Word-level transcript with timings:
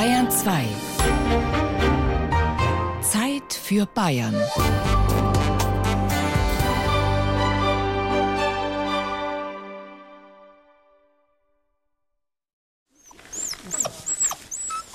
Bayern 0.00 0.30
2. 0.30 0.64
Zeit 3.02 3.52
für 3.52 3.84
Bayern. 3.84 4.34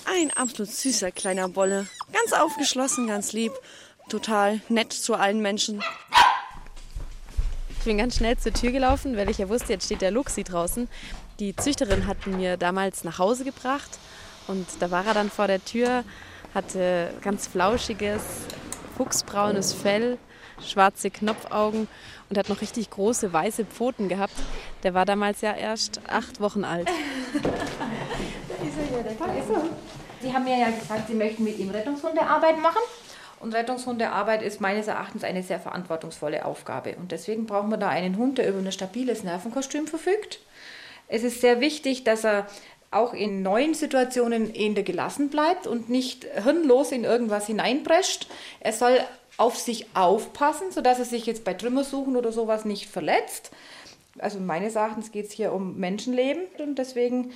Ein 0.08 0.32
absolut 0.36 0.72
süßer 0.72 1.12
kleiner 1.12 1.50
Bolle. 1.50 1.86
Ganz 2.12 2.34
aufgeschlossen, 2.34 3.06
ganz 3.06 3.32
lieb. 3.32 3.52
Total 4.10 4.60
nett 4.70 4.92
zu 4.92 5.14
allen 5.14 5.44
Menschen. 5.44 5.84
Ich 7.78 7.86
bin 7.86 8.00
ganz 8.00 8.16
schnell 8.16 8.40
zur 8.40 8.54
Tür 8.54 8.72
gelaufen, 8.72 9.16
weil 9.18 9.30
ich 9.30 9.38
ja 9.38 9.50
wusste, 9.50 9.74
jetzt 9.74 9.86
steht 9.86 10.02
der 10.02 10.10
Luxi 10.10 10.44
draußen. 10.44 10.90
Die 11.38 11.56
Züchterin 11.56 12.08
hat 12.08 12.26
ihn 12.26 12.38
mir 12.38 12.58
damals 12.58 13.04
nach 13.04 13.20
Hause 13.20 13.44
gebracht 13.44 14.00
und 14.48 14.66
da 14.80 14.91
war 14.91 15.05
er 15.05 15.13
dann 15.13 15.30
vor 15.30 15.48
der 15.48 15.63
Tür, 15.63 16.04
hatte 16.53 17.13
ganz 17.22 17.48
flauschiges, 17.48 18.22
fuchsbraunes 18.98 19.73
Fell, 19.73 20.17
schwarze 20.66 21.09
Knopfaugen 21.12 21.88
und 22.30 22.38
hat 22.38 22.50
noch 22.50 22.62
richtig 22.62 22.89
große 22.89 23.34
weiße 23.34 23.66
Pfoten 23.66 24.08
gehabt. 24.09 24.34
Der 24.84 24.94
war 24.94 25.05
damals 25.05 25.41
ja 25.41 25.53
erst 25.53 26.00
acht 26.08 26.39
Wochen 26.39 26.63
alt. 26.63 26.88
da 26.88 27.44
ist 28.63 29.50
er 29.50 29.55
ja. 29.55 29.63
Sie 30.22 30.34
haben 30.34 30.45
mir 30.45 30.58
ja 30.58 30.72
gesagt, 30.72 31.08
Sie 31.08 31.14
möchten 31.14 31.44
mit 31.44 31.59
ihm 31.59 31.70
Rettungshundearbeit 31.70 32.59
machen. 32.59 32.81
Und 33.39 33.53
Rettungshundearbeit 33.53 34.41
ist 34.41 34.62
meines 34.62 34.88
Erachtens 34.88 35.23
eine 35.23 35.44
sehr 35.44 35.59
verantwortungsvolle 35.59 36.45
Aufgabe. 36.45 36.95
Und 36.95 37.12
deswegen 37.12 37.45
brauchen 37.45 37.70
wir 37.70 37.77
da 37.77 37.89
einen 37.89 38.17
Hund, 38.17 38.38
der 38.38 38.50
über 38.50 38.58
ein 38.58 38.72
stabiles 38.72 39.23
Nervenkostüm 39.23 39.86
verfügt. 39.88 40.39
Es 41.08 41.23
ist 41.23 41.41
sehr 41.41 41.59
wichtig, 41.59 42.03
dass 42.03 42.23
er 42.23 42.48
auch 42.91 43.13
in 43.13 43.41
neuen 43.41 43.73
Situationen 43.73 44.53
eher 44.53 44.84
gelassen 44.84 45.30
bleibt 45.30 45.67
und 45.67 45.89
nicht 45.89 46.25
hirnlos 46.44 46.91
in 46.91 47.03
irgendwas 47.03 47.47
hineinprescht. 47.47 48.27
Er 48.59 48.73
soll 48.73 49.00
auf 49.38 49.58
sich 49.58 49.88
aufpassen, 49.95 50.72
sodass 50.72 51.00
er 51.00 51.05
sich 51.05 51.25
jetzt 51.25 51.44
bei 51.44 51.53
Trümmersuchen 51.53 52.16
oder 52.16 52.31
sowas 52.31 52.66
nicht 52.66 52.89
verletzt. 52.89 53.52
Also 54.19 54.39
meines 54.39 54.75
Erachtens 54.75 55.11
geht 55.11 55.25
es 55.27 55.31
hier 55.31 55.52
um 55.52 55.77
Menschenleben 55.77 56.44
und 56.59 56.75
deswegen 56.77 57.31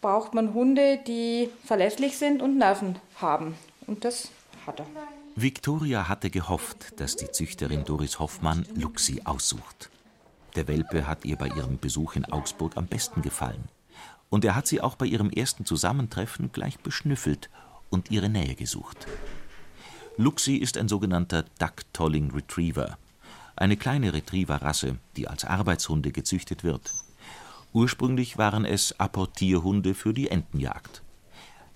braucht 0.00 0.34
man 0.34 0.54
Hunde, 0.54 0.98
die 1.06 1.50
verlässlich 1.64 2.16
sind 2.16 2.42
und 2.42 2.56
Nerven 2.56 2.98
haben. 3.20 3.54
Und 3.86 4.04
das 4.04 4.30
hat 4.66 4.80
er. 4.80 4.86
Victoria 5.34 6.08
hatte 6.08 6.30
gehofft, 6.30 6.98
dass 6.98 7.16
die 7.16 7.30
Züchterin 7.30 7.84
Doris 7.84 8.18
Hoffmann 8.18 8.64
Luxi 8.74 9.20
aussucht. 9.24 9.90
Der 10.54 10.66
Welpe 10.68 11.06
hat 11.06 11.26
ihr 11.26 11.36
bei 11.36 11.48
ihrem 11.48 11.78
Besuch 11.78 12.16
in 12.16 12.24
Augsburg 12.24 12.78
am 12.78 12.86
besten 12.86 13.20
gefallen. 13.20 13.68
Und 14.30 14.44
er 14.44 14.54
hat 14.54 14.66
sie 14.66 14.80
auch 14.80 14.96
bei 14.96 15.06
ihrem 15.06 15.30
ersten 15.30 15.64
Zusammentreffen 15.64 16.50
gleich 16.52 16.78
beschnüffelt 16.78 17.48
und 17.90 18.10
ihre 18.10 18.28
Nähe 18.28 18.54
gesucht. 18.54 19.06
Luxi 20.16 20.56
ist 20.56 20.78
ein 20.78 20.88
sogenannter 20.88 21.44
Duck-Tolling 21.58 22.30
Retriever, 22.32 22.98
eine 23.54 23.76
kleine 23.76 24.12
Retriever-Rasse, 24.12 24.96
die 25.16 25.28
als 25.28 25.44
Arbeitshunde 25.44 26.10
gezüchtet 26.10 26.64
wird. 26.64 26.90
Ursprünglich 27.72 28.38
waren 28.38 28.64
es 28.64 28.98
Apportierhunde 28.98 29.94
für 29.94 30.14
die 30.14 30.30
Entenjagd. 30.30 31.02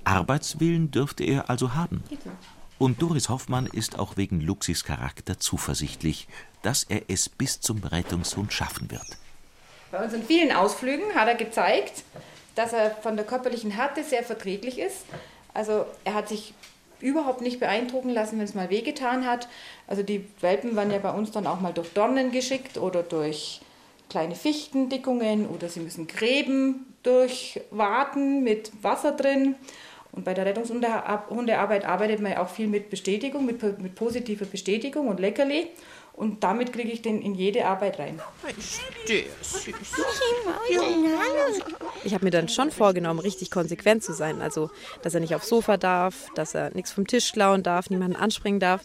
Arbeitswillen 0.05 0.91
dürfte 0.91 1.25
er 1.25 1.51
also 1.51 1.75
haben. 1.75 2.03
Und 2.79 3.03
Doris 3.03 3.29
Hoffmann 3.29 3.67
ist 3.67 3.99
auch 3.99 4.17
wegen 4.17 4.41
Luxis 4.41 4.85
Charakter 4.85 5.39
zuversichtlich, 5.39 6.27
dass 6.63 6.85
er 6.85 7.03
es 7.09 7.29
bis 7.29 7.61
zum 7.61 7.85
Rettungshund 7.85 8.55
schaffen 8.55 8.91
wird. 8.91 9.19
Bei 9.91 10.03
unseren 10.03 10.23
vielen 10.23 10.53
Ausflügen 10.53 11.15
hat 11.15 11.29
er 11.29 11.35
gezeigt, 11.35 12.05
dass 12.55 12.73
er 12.73 12.91
von 12.91 13.17
der 13.17 13.25
körperlichen 13.25 13.71
Härte 13.71 14.05
sehr 14.05 14.23
verträglich 14.23 14.79
ist. 14.79 15.07
Also 15.55 15.85
er 16.05 16.15
hat 16.15 16.29
sich 16.29 16.55
überhaupt 17.01 17.41
nicht 17.41 17.61
beeindrucken 17.61 18.11
lassen, 18.11 18.39
wenn 18.39 18.45
es 18.45 18.55
mal 18.55 18.71
wehgetan 18.71 19.27
hat. 19.27 19.49
Also 19.87 20.03
die 20.03 20.27
Welpen 20.41 20.77
werden 20.77 20.93
ja 20.93 20.99
bei 20.99 21.13
uns 21.13 21.31
dann 21.31 21.47
auch 21.47 21.61
mal 21.61 21.73
durch 21.73 21.93
Dornen 21.93 22.31
geschickt 22.31 22.79
oder 22.79 23.03
durch 23.03 23.61
kleine 24.09 24.35
Fichtendickungen 24.35 25.49
oder 25.49 25.69
sie 25.69 25.81
müssen 25.81 26.07
Gräben 26.07 26.95
durchwarten 27.03 28.43
mit 28.43 28.71
Wasser 28.83 29.13
drin. 29.13 29.55
Und 30.13 30.25
bei 30.25 30.35
der 30.35 30.45
Rettungshundearbeit 30.45 31.85
arbeitet 31.85 32.21
man 32.21 32.33
ja 32.33 32.43
auch 32.43 32.49
viel 32.49 32.67
mit 32.67 32.91
Bestätigung, 32.91 33.47
mit, 33.47 33.63
mit 33.81 33.95
positiver 33.95 34.45
Bestätigung 34.45 35.07
und 35.07 35.21
Leckerli. 35.21 35.69
Und 36.13 36.45
damit 36.45 36.73
kriege 36.73 36.91
ich 36.91 37.03
den 37.03 37.23
in 37.23 37.35
jede 37.35 37.65
Arbeit 37.65 37.99
rein. 37.99 38.21
Ich 42.05 42.15
habe 42.15 42.25
mir 42.25 42.31
dann 42.31 42.49
schon 42.49 42.71
vorgenommen, 42.71 43.21
richtig 43.21 43.51
konsequent 43.51 44.03
zu 44.03 44.13
sein. 44.13 44.43
Also, 44.43 44.71
dass 45.03 45.15
er 45.15 45.21
nicht 45.21 45.35
aufs 45.35 45.49
Sofa 45.49 45.77
darf, 45.77 46.29
dass 46.35 46.55
er 46.55 46.75
nichts 46.75 46.93
vom 46.93 47.07
Tisch 47.07 47.33
klauen 47.33 47.63
darf, 47.63 47.89
niemanden 47.91 48.17
anspringen 48.17 48.61
darf. 48.61 48.83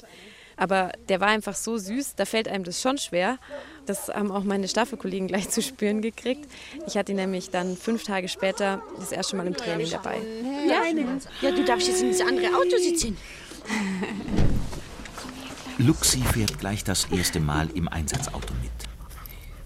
Aber 0.58 0.92
der 1.10 1.20
war 1.20 1.28
einfach 1.28 1.56
so 1.56 1.78
süß, 1.78 2.16
da 2.16 2.26
fällt 2.26 2.48
einem 2.48 2.64
das 2.64 2.82
schon 2.82 2.98
schwer. 2.98 3.38
Das 3.86 4.08
haben 4.08 4.32
auch 4.32 4.44
meine 4.44 4.68
Staffelkollegen 4.68 5.28
gleich 5.28 5.50
zu 5.50 5.62
spüren 5.62 6.02
gekriegt. 6.02 6.50
Ich 6.88 6.98
hatte 6.98 7.12
ihn 7.12 7.18
nämlich 7.18 7.50
dann 7.50 7.76
fünf 7.76 8.04
Tage 8.04 8.30
später 8.30 8.82
das 8.98 9.12
erste 9.12 9.36
Mal 9.36 9.48
im 9.48 9.56
Training 9.56 9.90
dabei. 9.90 10.18
Ja, 10.68 10.84
ja 11.42 11.52
du 11.52 11.64
darfst 11.66 11.88
jetzt 11.88 12.02
in 12.02 12.12
das 12.12 12.22
andere 12.22 12.56
Auto 12.56 12.78
sitzen. 12.78 13.18
Luxi 15.78 16.22
fährt 16.22 16.58
gleich 16.58 16.86
das 16.86 17.04
erste 17.12 17.42
Mal 17.42 17.70
im 17.70 17.90
Einsatzauto 17.90 18.54
mit. 18.62 18.72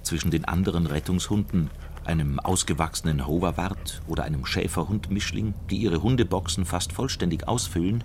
Zwischen 0.01 0.31
den 0.31 0.43
anderen 0.45 0.87
Rettungshunden, 0.87 1.69
einem 2.03 2.39
ausgewachsenen 2.39 3.27
Hoverwart 3.27 4.01
oder 4.07 4.23
einem 4.23 4.43
Schäferhund-Mischling, 4.43 5.53
die 5.69 5.77
ihre 5.77 6.01
Hundeboxen 6.01 6.65
fast 6.65 6.93
vollständig 6.93 7.47
ausfüllen, 7.47 8.03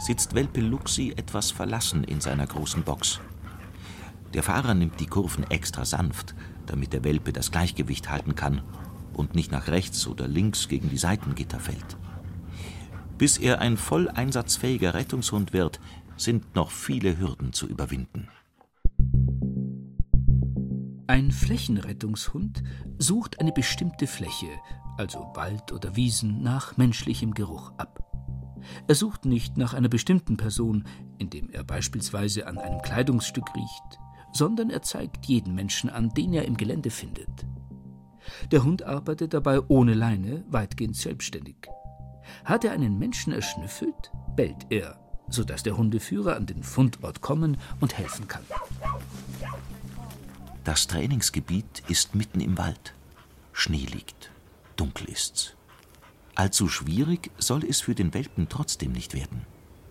sitzt 0.00 0.34
Welpe 0.34 0.60
Luxi 0.60 1.14
etwas 1.16 1.52
verlassen 1.52 2.02
in 2.02 2.20
seiner 2.20 2.48
großen 2.48 2.82
Box. 2.82 3.20
Der 4.34 4.42
Fahrer 4.42 4.74
nimmt 4.74 4.98
die 4.98 5.06
Kurven 5.06 5.48
extra 5.48 5.84
sanft, 5.84 6.34
damit 6.66 6.92
der 6.92 7.04
Welpe 7.04 7.32
das 7.32 7.52
Gleichgewicht 7.52 8.10
halten 8.10 8.34
kann 8.34 8.62
und 9.12 9.36
nicht 9.36 9.52
nach 9.52 9.68
rechts 9.68 10.08
oder 10.08 10.26
links 10.26 10.66
gegen 10.66 10.90
die 10.90 10.98
Seitengitter 10.98 11.60
fällt. 11.60 11.96
Bis 13.16 13.38
er 13.38 13.60
ein 13.60 13.76
voll 13.76 14.08
einsatzfähiger 14.08 14.94
Rettungshund 14.94 15.52
wird, 15.52 15.78
sind 16.16 16.54
noch 16.54 16.70
viele 16.70 17.18
Hürden 17.18 17.52
zu 17.52 17.66
überwinden. 17.66 18.28
Ein 21.06 21.30
Flächenrettungshund 21.30 22.62
sucht 22.98 23.40
eine 23.40 23.52
bestimmte 23.52 24.06
Fläche, 24.06 24.48
also 24.96 25.30
Wald 25.34 25.70
oder 25.72 25.96
Wiesen, 25.96 26.42
nach 26.42 26.76
menschlichem 26.76 27.34
Geruch 27.34 27.72
ab. 27.76 28.00
Er 28.88 28.94
sucht 28.94 29.26
nicht 29.26 29.58
nach 29.58 29.74
einer 29.74 29.90
bestimmten 29.90 30.38
Person, 30.38 30.84
indem 31.18 31.50
er 31.50 31.62
beispielsweise 31.62 32.46
an 32.46 32.56
einem 32.56 32.80
Kleidungsstück 32.80 33.54
riecht, 33.54 33.98
sondern 34.32 34.70
er 34.70 34.82
zeigt 34.82 35.26
jeden 35.26 35.54
Menschen 35.54 35.90
an, 35.90 36.08
den 36.10 36.32
er 36.32 36.46
im 36.46 36.56
Gelände 36.56 36.90
findet. 36.90 37.46
Der 38.50 38.64
Hund 38.64 38.82
arbeitet 38.82 39.34
dabei 39.34 39.60
ohne 39.68 39.92
Leine, 39.92 40.44
weitgehend 40.48 40.96
selbstständig. 40.96 41.56
Hat 42.44 42.64
er 42.64 42.72
einen 42.72 42.98
Menschen 42.98 43.32
erschnüffelt, 43.32 44.10
bellt 44.34 44.66
er, 44.70 45.03
sodass 45.28 45.62
der 45.62 45.76
Hundeführer 45.76 46.36
an 46.36 46.46
den 46.46 46.62
Fundort 46.62 47.20
kommen 47.20 47.56
und 47.80 47.96
helfen 47.96 48.28
kann. 48.28 48.44
Das 50.64 50.86
Trainingsgebiet 50.86 51.82
ist 51.88 52.14
mitten 52.14 52.40
im 52.40 52.56
Wald. 52.56 52.94
Schnee 53.52 53.86
liegt, 53.86 54.30
dunkel 54.76 55.08
ist's. 55.08 55.54
Allzu 56.34 56.68
schwierig 56.68 57.30
soll 57.38 57.64
es 57.64 57.82
für 57.82 57.94
den 57.94 58.12
Welpen 58.14 58.48
trotzdem 58.48 58.92
nicht 58.92 59.14
werden. 59.14 59.46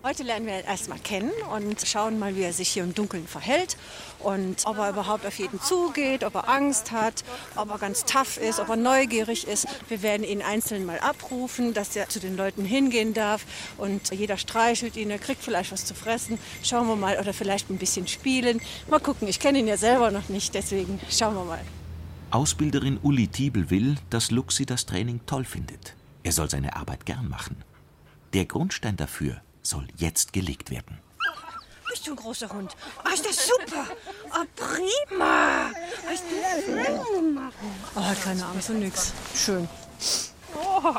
Heute 0.06 0.22
lernen 0.22 0.44
wir 0.44 0.58
ihn 0.58 0.66
erstmal 0.66 0.98
kennen 0.98 1.32
und 1.50 1.80
schauen 1.80 2.18
mal, 2.18 2.36
wie 2.36 2.42
er 2.42 2.52
sich 2.52 2.68
hier 2.68 2.84
im 2.84 2.92
Dunkeln 2.92 3.26
verhält 3.26 3.78
und 4.18 4.66
ob 4.66 4.76
er 4.76 4.90
überhaupt 4.90 5.24
auf 5.24 5.38
jeden 5.38 5.62
zugeht, 5.62 6.24
ob 6.24 6.34
er 6.34 6.50
Angst 6.50 6.92
hat, 6.92 7.24
ob 7.56 7.70
er 7.70 7.78
ganz 7.78 8.04
tough 8.04 8.36
ist, 8.36 8.60
ob 8.60 8.68
er 8.68 8.76
neugierig 8.76 9.48
ist. 9.48 9.66
Wir 9.88 10.02
werden 10.02 10.22
ihn 10.22 10.42
einzeln 10.42 10.84
mal 10.84 10.98
abrufen, 10.98 11.72
dass 11.72 11.96
er 11.96 12.10
zu 12.10 12.20
den 12.20 12.36
Leuten 12.36 12.66
hingehen 12.66 13.14
darf 13.14 13.46
und 13.78 14.10
jeder 14.10 14.36
streichelt 14.36 14.96
ihn, 14.96 15.08
er 15.08 15.18
kriegt 15.18 15.42
vielleicht 15.42 15.72
was 15.72 15.86
zu 15.86 15.94
fressen. 15.94 16.38
Schauen 16.62 16.86
wir 16.86 16.96
mal 16.96 17.18
oder 17.18 17.32
vielleicht 17.32 17.70
ein 17.70 17.78
bisschen 17.78 18.06
spielen. 18.06 18.60
Mal 18.90 19.00
gucken, 19.00 19.26
ich 19.26 19.40
kenne 19.40 19.58
ihn 19.58 19.66
ja 19.66 19.78
selber 19.78 20.10
noch 20.10 20.28
nicht, 20.28 20.54
deswegen 20.54 21.00
schauen 21.08 21.34
wir 21.34 21.44
mal. 21.44 21.62
Ausbilderin 22.30 22.98
Uli 23.02 23.28
Tiebel 23.28 23.70
will, 23.70 23.94
dass 24.10 24.30
Luxi 24.30 24.66
das 24.66 24.84
Training 24.84 25.20
toll 25.24 25.46
findet. 25.46 25.94
Er 26.24 26.32
soll 26.32 26.50
seine 26.50 26.76
Arbeit 26.76 27.06
gern 27.06 27.26
machen. 27.26 27.56
Der 28.34 28.44
Grundstein 28.44 28.98
dafür 28.98 29.40
soll 29.66 29.88
jetzt 29.96 30.32
gelegt 30.32 30.70
werden. 30.70 30.98
Bist 31.90 32.06
du 32.06 32.12
ein 32.12 32.16
großer 32.16 32.48
Hund? 32.48 32.74
Oh, 33.04 33.12
ist 33.12 33.24
das 33.24 33.46
super! 33.46 33.86
Oh, 34.30 34.44
prima! 34.56 35.70
Du 36.66 37.30
machen? 37.30 37.52
Oh, 37.94 38.00
hat 38.00 38.22
keine 38.22 38.44
Angst 38.46 38.70
und 38.70 38.80
nix. 38.80 39.12
Schön. 39.34 39.68
Oh, 40.56 40.92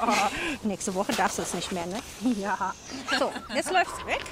nächste 0.64 0.94
Woche 0.94 1.14
darfst 1.14 1.38
du 1.38 1.42
es 1.42 1.54
nicht 1.54 1.72
mehr, 1.72 1.86
ne? 1.86 2.00
Ja. 2.40 2.74
So, 3.20 3.32
jetzt 3.54 3.72
läuft's 3.72 4.06
weg. 4.06 4.24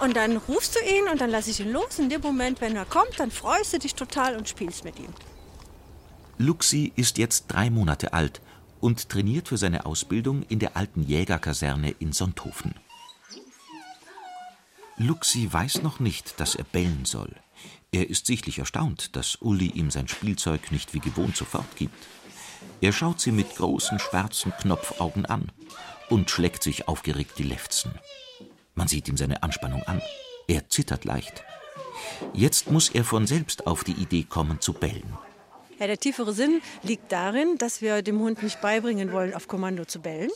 Und 0.00 0.16
dann 0.16 0.36
rufst 0.36 0.76
du 0.76 0.80
ihn 0.80 1.08
und 1.08 1.20
dann 1.20 1.30
lass 1.30 1.48
ich 1.48 1.60
ihn 1.60 1.72
los. 1.72 1.98
In 1.98 2.10
dem 2.10 2.20
Moment, 2.20 2.60
wenn 2.60 2.76
er 2.76 2.84
kommt, 2.84 3.18
dann 3.18 3.30
freust 3.30 3.72
du 3.72 3.78
dich 3.78 3.94
total 3.94 4.36
und 4.36 4.48
spielst 4.48 4.84
mit 4.84 4.98
ihm. 4.98 5.12
Luxi 6.38 6.92
ist 6.96 7.16
jetzt 7.16 7.46
drei 7.48 7.70
Monate 7.70 8.12
alt 8.12 8.42
und 8.80 9.08
trainiert 9.08 9.48
für 9.48 9.56
seine 9.56 9.86
Ausbildung 9.86 10.42
in 10.42 10.58
der 10.58 10.76
alten 10.76 11.02
Jägerkaserne 11.02 11.94
in 11.98 12.12
Sonthofen. 12.12 12.74
Luxi 14.98 15.52
weiß 15.52 15.82
noch 15.82 16.00
nicht, 16.00 16.40
dass 16.40 16.54
er 16.54 16.64
bellen 16.64 17.04
soll. 17.04 17.34
Er 17.92 18.08
ist 18.08 18.26
sichtlich 18.26 18.58
erstaunt, 18.58 19.14
dass 19.14 19.36
Uli 19.36 19.66
ihm 19.68 19.90
sein 19.90 20.08
Spielzeug 20.08 20.72
nicht 20.72 20.94
wie 20.94 21.00
gewohnt 21.00 21.36
sofort 21.36 21.76
gibt. 21.76 22.06
Er 22.80 22.92
schaut 22.92 23.20
sie 23.20 23.32
mit 23.32 23.56
großen 23.56 23.98
schwarzen 23.98 24.52
Knopfaugen 24.52 25.26
an 25.26 25.52
und 26.08 26.30
schlägt 26.30 26.62
sich 26.62 26.88
aufgeregt 26.88 27.38
die 27.38 27.42
Lefzen. 27.42 27.92
Man 28.74 28.88
sieht 28.88 29.08
ihm 29.08 29.16
seine 29.16 29.42
Anspannung 29.42 29.82
an. 29.82 30.00
Er 30.48 30.68
zittert 30.68 31.04
leicht. 31.04 31.44
Jetzt 32.32 32.70
muss 32.70 32.88
er 32.88 33.04
von 33.04 33.26
selbst 33.26 33.66
auf 33.66 33.84
die 33.84 33.92
Idee 33.92 34.24
kommen 34.24 34.60
zu 34.60 34.72
bellen. 34.72 35.16
Ja, 35.78 35.86
der 35.86 35.98
tiefere 35.98 36.32
Sinn 36.32 36.62
liegt 36.82 37.12
darin, 37.12 37.58
dass 37.58 37.82
wir 37.82 38.02
dem 38.02 38.20
Hund 38.20 38.42
nicht 38.42 38.60
beibringen 38.60 39.12
wollen, 39.12 39.34
auf 39.34 39.46
Kommando 39.46 39.84
zu 39.84 40.00
bellen. 40.00 40.30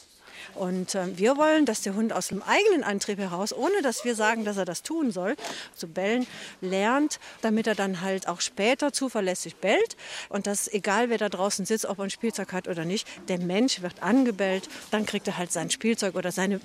Und 0.55 0.95
äh, 0.95 1.17
wir 1.17 1.37
wollen, 1.37 1.67
dass 1.67 1.83
der 1.83 1.95
Hund 1.95 2.13
aus 2.13 2.29
dem 2.29 2.43
eigenen 2.43 2.83
Antrieb 2.83 3.19
heraus, 3.19 3.53
ohne 3.53 3.83
dass 3.83 4.05
wir 4.05 4.15
sagen, 4.15 4.45
dass 4.45 4.57
er 4.57 4.65
das 4.65 4.83
tun 4.83 5.11
soll, 5.11 5.37
zu 5.75 5.89
bellen 5.89 6.27
lernt, 6.61 7.21
damit 7.41 7.67
er 7.67 7.75
dann 7.75 8.01
halt 8.01 8.29
auch 8.29 8.41
später 8.41 8.93
zuverlässig 8.93 9.57
bellt. 9.57 9.97
Und 10.29 10.47
dass 10.47 10.69
egal 10.69 11.11
wer 11.11 11.19
da 11.19 11.29
draußen 11.29 11.65
sitzt, 11.65 11.87
ob 11.87 11.99
er 11.99 12.05
ein 12.05 12.11
Spielzeug 12.11 12.53
hat 12.53 12.69
oder 12.69 12.85
nicht, 12.85 13.07
der 13.29 13.39
Mensch 13.39 13.83
wird 13.83 14.03
angebellt, 14.03 14.69
dann 14.91 15.07
kriegt 15.07 15.27
er 15.27 15.39
halt 15.39 15.53
sein 15.53 15.71
Spielzeug 15.71 16.15
oder 16.17 16.33
seine, 16.33 16.61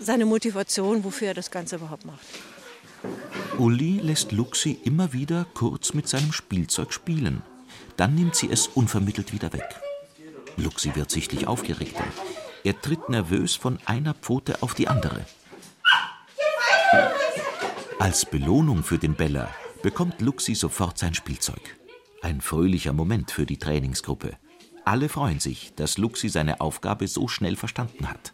seine 0.00 0.26
Motivation, 0.26 1.04
wofür 1.04 1.28
er 1.28 1.34
das 1.34 1.50
Ganze 1.50 1.76
überhaupt 1.76 2.04
macht. 2.04 2.24
Uli 3.58 4.00
lässt 4.02 4.32
Luxi 4.32 4.78
immer 4.84 5.12
wieder 5.12 5.46
kurz 5.54 5.94
mit 5.94 6.08
seinem 6.08 6.32
Spielzeug 6.32 6.92
spielen. 6.92 7.42
Dann 7.96 8.14
nimmt 8.14 8.34
sie 8.34 8.50
es 8.50 8.66
unvermittelt 8.66 9.32
wieder 9.32 9.52
weg. 9.52 9.80
Luxi 10.56 10.94
wird 10.94 11.10
sichtlich 11.10 11.46
aufgeregter. 11.46 12.04
Er 12.64 12.80
tritt 12.80 13.08
nervös 13.08 13.54
von 13.54 13.78
einer 13.84 14.14
Pfote 14.14 14.62
auf 14.62 14.74
die 14.74 14.88
andere. 14.88 15.24
Als 17.98 18.26
Belohnung 18.26 18.82
für 18.82 18.98
den 18.98 19.14
Beller 19.14 19.48
bekommt 19.82 20.20
Luxi 20.20 20.54
sofort 20.54 20.98
sein 20.98 21.14
Spielzeug. 21.14 21.76
Ein 22.22 22.40
fröhlicher 22.40 22.92
Moment 22.92 23.30
für 23.30 23.46
die 23.46 23.58
Trainingsgruppe. 23.58 24.36
Alle 24.84 25.08
freuen 25.08 25.40
sich, 25.40 25.74
dass 25.74 25.98
Luxi 25.98 26.28
seine 26.28 26.60
Aufgabe 26.60 27.08
so 27.08 27.28
schnell 27.28 27.56
verstanden 27.56 28.08
hat. 28.08 28.32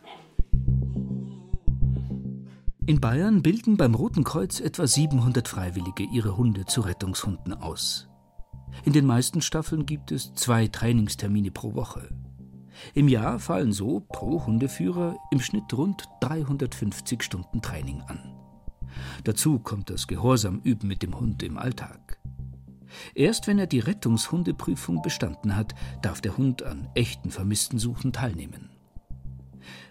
In 2.87 3.01
Bayern 3.01 3.43
bilden 3.43 3.77
beim 3.77 3.95
Roten 3.95 4.25
Kreuz 4.25 4.59
etwa 4.59 4.87
700 4.87 5.47
Freiwillige 5.47 6.03
ihre 6.03 6.37
Hunde 6.37 6.67
zu 6.67 6.81
Rettungshunden 6.81 7.55
aus. 7.55 8.10
In 8.85 8.93
den 8.93 9.07
meisten 9.07 9.43
Staffeln 9.43 9.87
gibt 9.87 10.13
es 10.13 10.35
zwei 10.35 10.69
Trainingstermine 10.69 11.51
pro 11.51 11.75
Woche. 11.75 12.09
Im 12.95 13.09
Jahr 13.09 13.39
fallen 13.39 13.73
so 13.73 14.01
pro 14.01 14.47
Hundeführer 14.47 15.17
im 15.31 15.41
Schnitt 15.41 15.73
rund 15.73 16.05
350 16.21 17.23
Stunden 17.23 17.61
Training 17.61 18.03
an. 18.03 18.21
Dazu 19.25 19.59
kommt 19.59 19.91
das 19.91 20.07
Gehorsam 20.07 20.61
üben 20.65 20.89
mit 20.89 21.03
dem 21.03 21.19
Hund 21.19 21.43
im 21.43 21.59
Alltag. 21.59 22.19
Erst 23.15 23.47
wenn 23.47 23.59
er 23.59 23.67
die 23.67 23.79
Rettungshundeprüfung 23.79 25.03
bestanden 25.03 25.55
hat, 25.57 25.75
darf 26.03 26.21
der 26.21 26.37
Hund 26.37 26.63
an 26.63 26.89
echten 26.95 27.31
Vermisstensuchen 27.31 28.13
teilnehmen. 28.13 28.71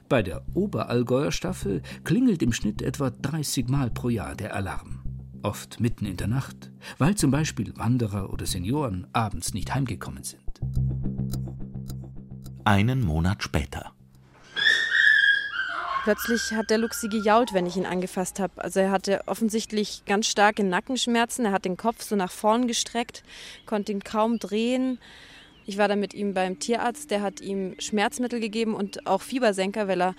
Bei 0.10 0.24
der 0.24 0.44
Oberallgäuer 0.54 1.32
Staffel 1.32 1.82
klingelt 2.04 2.42
im 2.42 2.52
Schnitt 2.52 2.82
etwa 2.82 3.12
30 3.12 3.70
Mal 3.70 3.92
pro 3.92 4.10
Jahr 4.10 4.36
der 4.36 4.56
Alarm. 4.56 4.99
Oft 5.42 5.80
mitten 5.80 6.06
in 6.06 6.18
der 6.18 6.28
Nacht, 6.28 6.72
weil 6.98 7.16
zum 7.16 7.32
Beispiel 7.32 7.74
Wanderer 7.78 8.32
oder 8.32 8.46
Senioren 8.46 9.08
abends 9.14 9.54
nicht 9.54 9.74
heimgekommen 9.74 10.24
sind. 10.24 10.60
Einen 12.66 13.02
Monat 13.02 13.42
später. 13.44 13.94
Plötzlich 16.04 16.54
hat 16.54 16.70
der 16.70 16.78
Luxi 16.78 17.08
gejault, 17.08 17.54
wenn 17.54 17.66
ich 17.66 17.78
ihn 17.78 17.86
angefasst 17.86 18.40
habe. 18.40 18.62
Also 18.64 18.80
er 18.80 18.92
hatte 18.92 19.22
offensichtlich 19.28 20.04
ganz 20.06 20.28
starke 20.28 20.64
Nackenschmerzen. 20.64 21.46
Er 21.46 21.52
hat 21.52 21.66
den 21.66 21.78
Kopf 21.78 22.04
so 22.04 22.16
nach 22.16 22.32
vorn 22.32 22.68
gestreckt, 22.68 23.24
konnte 23.66 23.92
ihn 23.92 24.04
kaum 24.04 24.40
drehen. 24.40 25.00
Ich 25.66 25.78
war 25.78 25.88
dann 25.88 26.00
mit 26.00 26.14
ihm 26.14 26.34
beim 26.34 26.58
Tierarzt, 26.58 27.12
der 27.12 27.22
hat 27.22 27.42
ihm 27.42 27.76
Schmerzmittel 27.80 28.40
gegeben 28.40 28.74
und 28.74 29.06
auch 29.06 29.22
Fiebersenker, 29.22 29.88
weil 29.88 30.02
er 30.02 30.16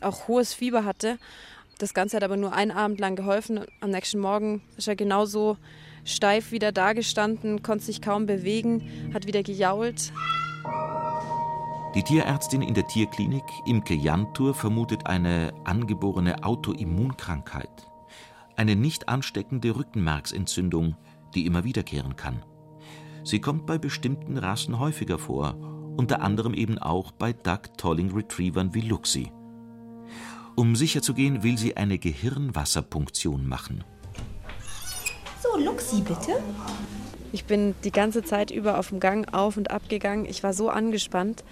auch 0.00 0.28
hohes 0.28 0.54
Fieber 0.54 0.84
hatte. 0.84 1.18
Das 1.84 1.92
Ganze 1.92 2.16
hat 2.16 2.24
aber 2.24 2.38
nur 2.38 2.54
einen 2.54 2.70
Abend 2.70 2.98
lang 2.98 3.14
geholfen. 3.14 3.60
Am 3.80 3.90
nächsten 3.90 4.18
Morgen 4.18 4.62
ist 4.78 4.88
er 4.88 4.96
genauso 4.96 5.58
steif 6.02 6.50
wieder 6.50 6.72
dagestanden, 6.72 7.62
konnte 7.62 7.84
sich 7.84 8.00
kaum 8.00 8.24
bewegen, 8.24 9.10
hat 9.12 9.26
wieder 9.26 9.42
gejault. 9.42 10.10
Die 11.94 12.02
Tierärztin 12.02 12.62
in 12.62 12.72
der 12.72 12.86
Tierklinik 12.86 13.44
Imke 13.66 13.92
Jantur 13.92 14.54
vermutet 14.54 15.06
eine 15.06 15.52
angeborene 15.64 16.42
Autoimmunkrankheit. 16.42 17.90
Eine 18.56 18.76
nicht 18.76 19.10
ansteckende 19.10 19.76
Rückenmarksentzündung, 19.76 20.96
die 21.34 21.44
immer 21.44 21.64
wiederkehren 21.64 22.16
kann. 22.16 22.42
Sie 23.24 23.42
kommt 23.42 23.66
bei 23.66 23.76
bestimmten 23.76 24.38
Rassen 24.38 24.78
häufiger 24.78 25.18
vor, 25.18 25.54
unter 25.98 26.22
anderem 26.22 26.54
eben 26.54 26.78
auch 26.78 27.12
bei 27.12 27.34
Duck-Tolling-Retrievern 27.34 28.72
wie 28.72 28.80
Luxi. 28.80 29.30
Um 30.56 30.76
sicherzugehen, 30.76 31.42
will 31.42 31.58
sie 31.58 31.76
eine 31.76 31.98
Gehirnwasserpunktion 31.98 33.46
machen. 33.46 33.82
So, 35.42 35.58
Luxi, 35.58 36.00
bitte. 36.00 36.42
Ich 37.32 37.44
bin 37.44 37.74
die 37.82 37.90
ganze 37.90 38.22
Zeit 38.22 38.52
über 38.52 38.78
auf 38.78 38.90
dem 38.90 39.00
Gang 39.00 39.34
auf 39.34 39.56
und 39.56 39.72
ab 39.72 39.88
gegangen. 39.88 40.26
Ich 40.26 40.44
war 40.44 40.52
so 40.52 40.68
angespannt. 40.68 41.42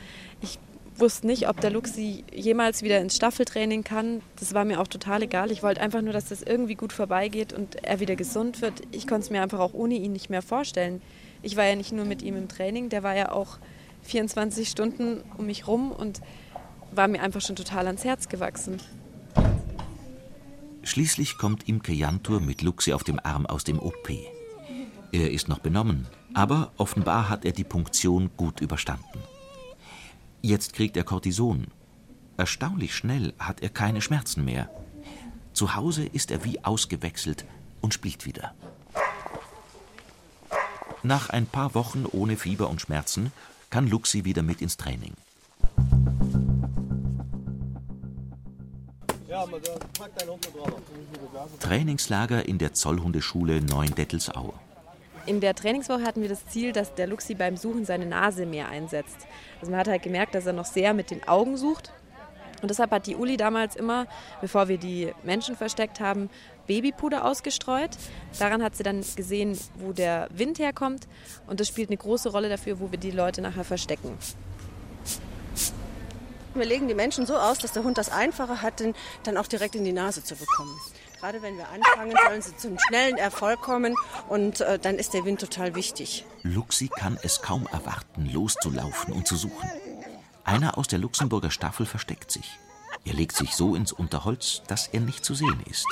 Ich 0.41 0.61
wusste 0.97 1.27
nicht, 1.27 1.49
ob 1.49 1.61
der 1.61 1.71
Luxi 1.71 2.25
jemals 2.33 2.83
wieder 2.83 3.01
ins 3.01 3.17
Staffeltraining 3.17 3.83
kann. 3.83 4.23
Das 4.39 4.55
war 4.55 4.65
mir 4.65 4.81
auch 4.81 4.87
total 4.87 5.23
egal. 5.23 5.51
Ich 5.51 5.65
wollte 5.65 5.81
einfach 5.81 6.01
nur, 6.01 6.13
dass 6.13 6.27
das 6.27 6.43
irgendwie 6.43 6.77
gut 6.77 6.93
vorbeigeht 6.93 7.53
und 7.53 7.85
er 7.85 7.99
wieder 7.99 8.15
gesund 8.15 8.63
wird. 8.63 8.83
Ich 8.93 9.09
konnte 9.09 9.25
es 9.25 9.31
mir 9.31 9.43
einfach 9.43 9.59
auch 9.59 9.75
ohne 9.75 9.95
ihn 9.95 10.13
nicht 10.13 10.31
mehr 10.31 10.43
vorstellen. 10.43 11.03
Ich 11.43 11.57
war 11.57 11.65
ja 11.65 11.75
nicht 11.75 11.91
nur 11.91 12.05
mit 12.05 12.23
ihm 12.23 12.37
im 12.37 12.49
Training, 12.49 12.89
der 12.89 13.03
war 13.03 13.17
ja 13.17 13.33
auch 13.33 13.59
24 14.03 14.69
Stunden 14.69 15.23
um 15.37 15.47
mich 15.47 15.67
rum 15.67 15.91
und 15.91 16.21
war 16.95 17.09
mir 17.09 17.23
einfach 17.23 17.41
schon 17.41 17.57
total 17.57 17.87
ans 17.87 18.05
Herz 18.05 18.29
gewachsen. 18.29 18.81
Schließlich 20.83 21.39
kommt 21.39 21.69
Imke 21.69 21.93
Jantur 21.93 22.41
mit 22.41 22.63
Luxi 22.63 22.93
auf 22.93 23.05
dem 23.05 23.21
Arm 23.23 23.47
aus 23.47 23.65
dem 23.65 23.79
OP. 23.79 24.11
Er 25.13 25.31
ist 25.31 25.49
noch 25.49 25.61
benommen, 25.61 26.07
aber 26.35 26.73
offenbar 26.77 27.29
hat 27.29 27.45
er 27.45 27.53
die 27.53 27.65
Punktion 27.65 28.31
gut 28.37 28.61
überstanden. 28.61 29.21
Jetzt 30.41 30.73
kriegt 30.73 30.97
er 30.97 31.05
Cortison. 31.05 31.69
Erstaunlich 32.37 32.95
schnell 32.95 33.33
hat 33.39 33.61
er 33.61 33.69
keine 33.69 34.01
Schmerzen 34.01 34.45
mehr. 34.45 34.69
Zu 35.53 35.77
Hause 35.77 36.05
ist 36.05 36.31
er 36.31 36.45
wie 36.45 36.65
ausgewechselt 36.65 37.45
und 37.81 37.95
spielt 37.95 38.27
wieder. 38.27 38.55
Nach 41.03 41.31
ein 41.31 41.47
paar 41.47 41.75
Wochen 41.75 42.07
ohne 42.11 42.37
Fieber 42.37 42.71
und 42.71 42.81
Schmerzen 42.81 43.33
kann 43.71 43.87
Luxi 43.87 44.25
wieder 44.25 44.43
mit 44.43 44.63
ins 44.63 44.77
Training. 44.77 45.13
Trainingslager 51.61 52.47
in 52.47 52.59
der 52.59 52.75
Zollhundeschule 52.75 53.61
Neuendettelsau. 53.61 54.55
In 55.27 55.41
der 55.41 55.55
Trainingswoche 55.55 56.03
hatten 56.03 56.23
wir 56.23 56.29
das 56.29 56.47
Ziel, 56.47 56.73
dass 56.73 56.95
der 56.95 57.07
Luxi 57.07 57.35
beim 57.35 57.57
Suchen 57.57 57.85
seine 57.85 58.07
Nase 58.07 58.45
mehr 58.45 58.69
einsetzt. 58.69 59.17
Also 59.61 59.71
man 59.71 59.81
hat 59.81 59.89
halt 59.89 60.03
gemerkt, 60.03 60.35
dass 60.35 60.47
er 60.47 60.53
noch 60.53 60.65
sehr 60.65 60.95
mit 60.95 61.11
den 61.11 61.27
Augen 61.29 61.57
sucht. 61.57 61.93
Und 62.61 62.71
deshalb 62.71 62.93
hat 62.93 63.07
die 63.07 63.17
Uli 63.17 63.37
damals 63.37 63.75
immer, 63.75 64.07
bevor 64.41 64.69
wir 64.69 64.79
die 64.79 65.13
Menschen 65.25 65.57
versteckt 65.57 66.01
haben, 66.01 66.31
Babypuder 66.67 67.25
ausgestreut. 67.25 67.91
Daran 68.39 68.63
hat 68.63 68.77
sie 68.77 68.85
dann 68.85 69.05
gesehen, 69.17 69.59
wo 69.77 69.93
der 69.93 70.29
Wind 70.31 70.59
herkommt. 70.59 71.09
Und 71.47 71.61
das 71.61 71.69
spielt 71.69 71.91
eine 71.91 71.97
große 71.97 72.31
Rolle 72.31 72.49
dafür, 72.49 72.79
wo 72.81 72.91
wir 72.91 72.99
die 72.99 73.11
Leute 73.11 73.43
nachher 73.43 73.65
verstecken. 73.65 74.17
Wir 76.55 76.65
legen 76.67 76.89
die 76.89 76.95
Menschen 76.95 77.27
so 77.27 77.37
aus, 77.37 77.59
dass 77.59 77.73
der 77.73 77.83
Hund 77.85 77.99
das 77.99 78.11
Einfache 78.11 78.63
hat, 78.63 78.81
den 78.81 78.95
dann 79.23 79.37
auch 79.37 79.47
direkt 79.47 79.75
in 79.75 79.85
die 79.85 79.93
Nase 79.93 80.23
zu 80.23 80.35
bekommen. 80.37 80.79
Gerade 81.19 81.41
wenn 81.41 81.57
wir 81.57 81.69
anfangen, 81.69 82.15
sollen 82.27 82.43
sie 82.43 82.57
zum 82.57 82.79
schnellen 82.79 83.17
Erfolg 83.17 83.61
kommen 83.61 83.95
und 84.29 84.61
äh, 84.61 84.79
dann 84.79 84.97
ist 84.97 85.15
der 85.15 85.25
Wind 85.25 85.41
total 85.41 85.75
wichtig. 85.75 86.25
Luxi 86.43 86.89
kann 86.89 87.19
es 87.23 87.41
kaum 87.43 87.67
erwarten, 87.73 88.29
loszulaufen 88.33 89.15
und 89.15 89.27
zu 89.27 89.37
suchen. 89.37 89.71
Einer 90.45 90.77
aus 90.77 90.89
der 90.89 90.99
Luxemburger 90.99 91.51
Staffel 91.51 91.87
versteckt 91.87 92.31
sich. 92.31 92.59
Er 93.05 93.15
legt 93.15 93.37
sich 93.37 93.55
so 93.55 93.75
ins 93.75 93.93
Unterholz, 93.93 94.63
dass 94.67 94.89
er 94.89 95.01
nicht 95.01 95.25
zu 95.25 95.35
sehen 95.35 95.63
ist. 95.71 95.87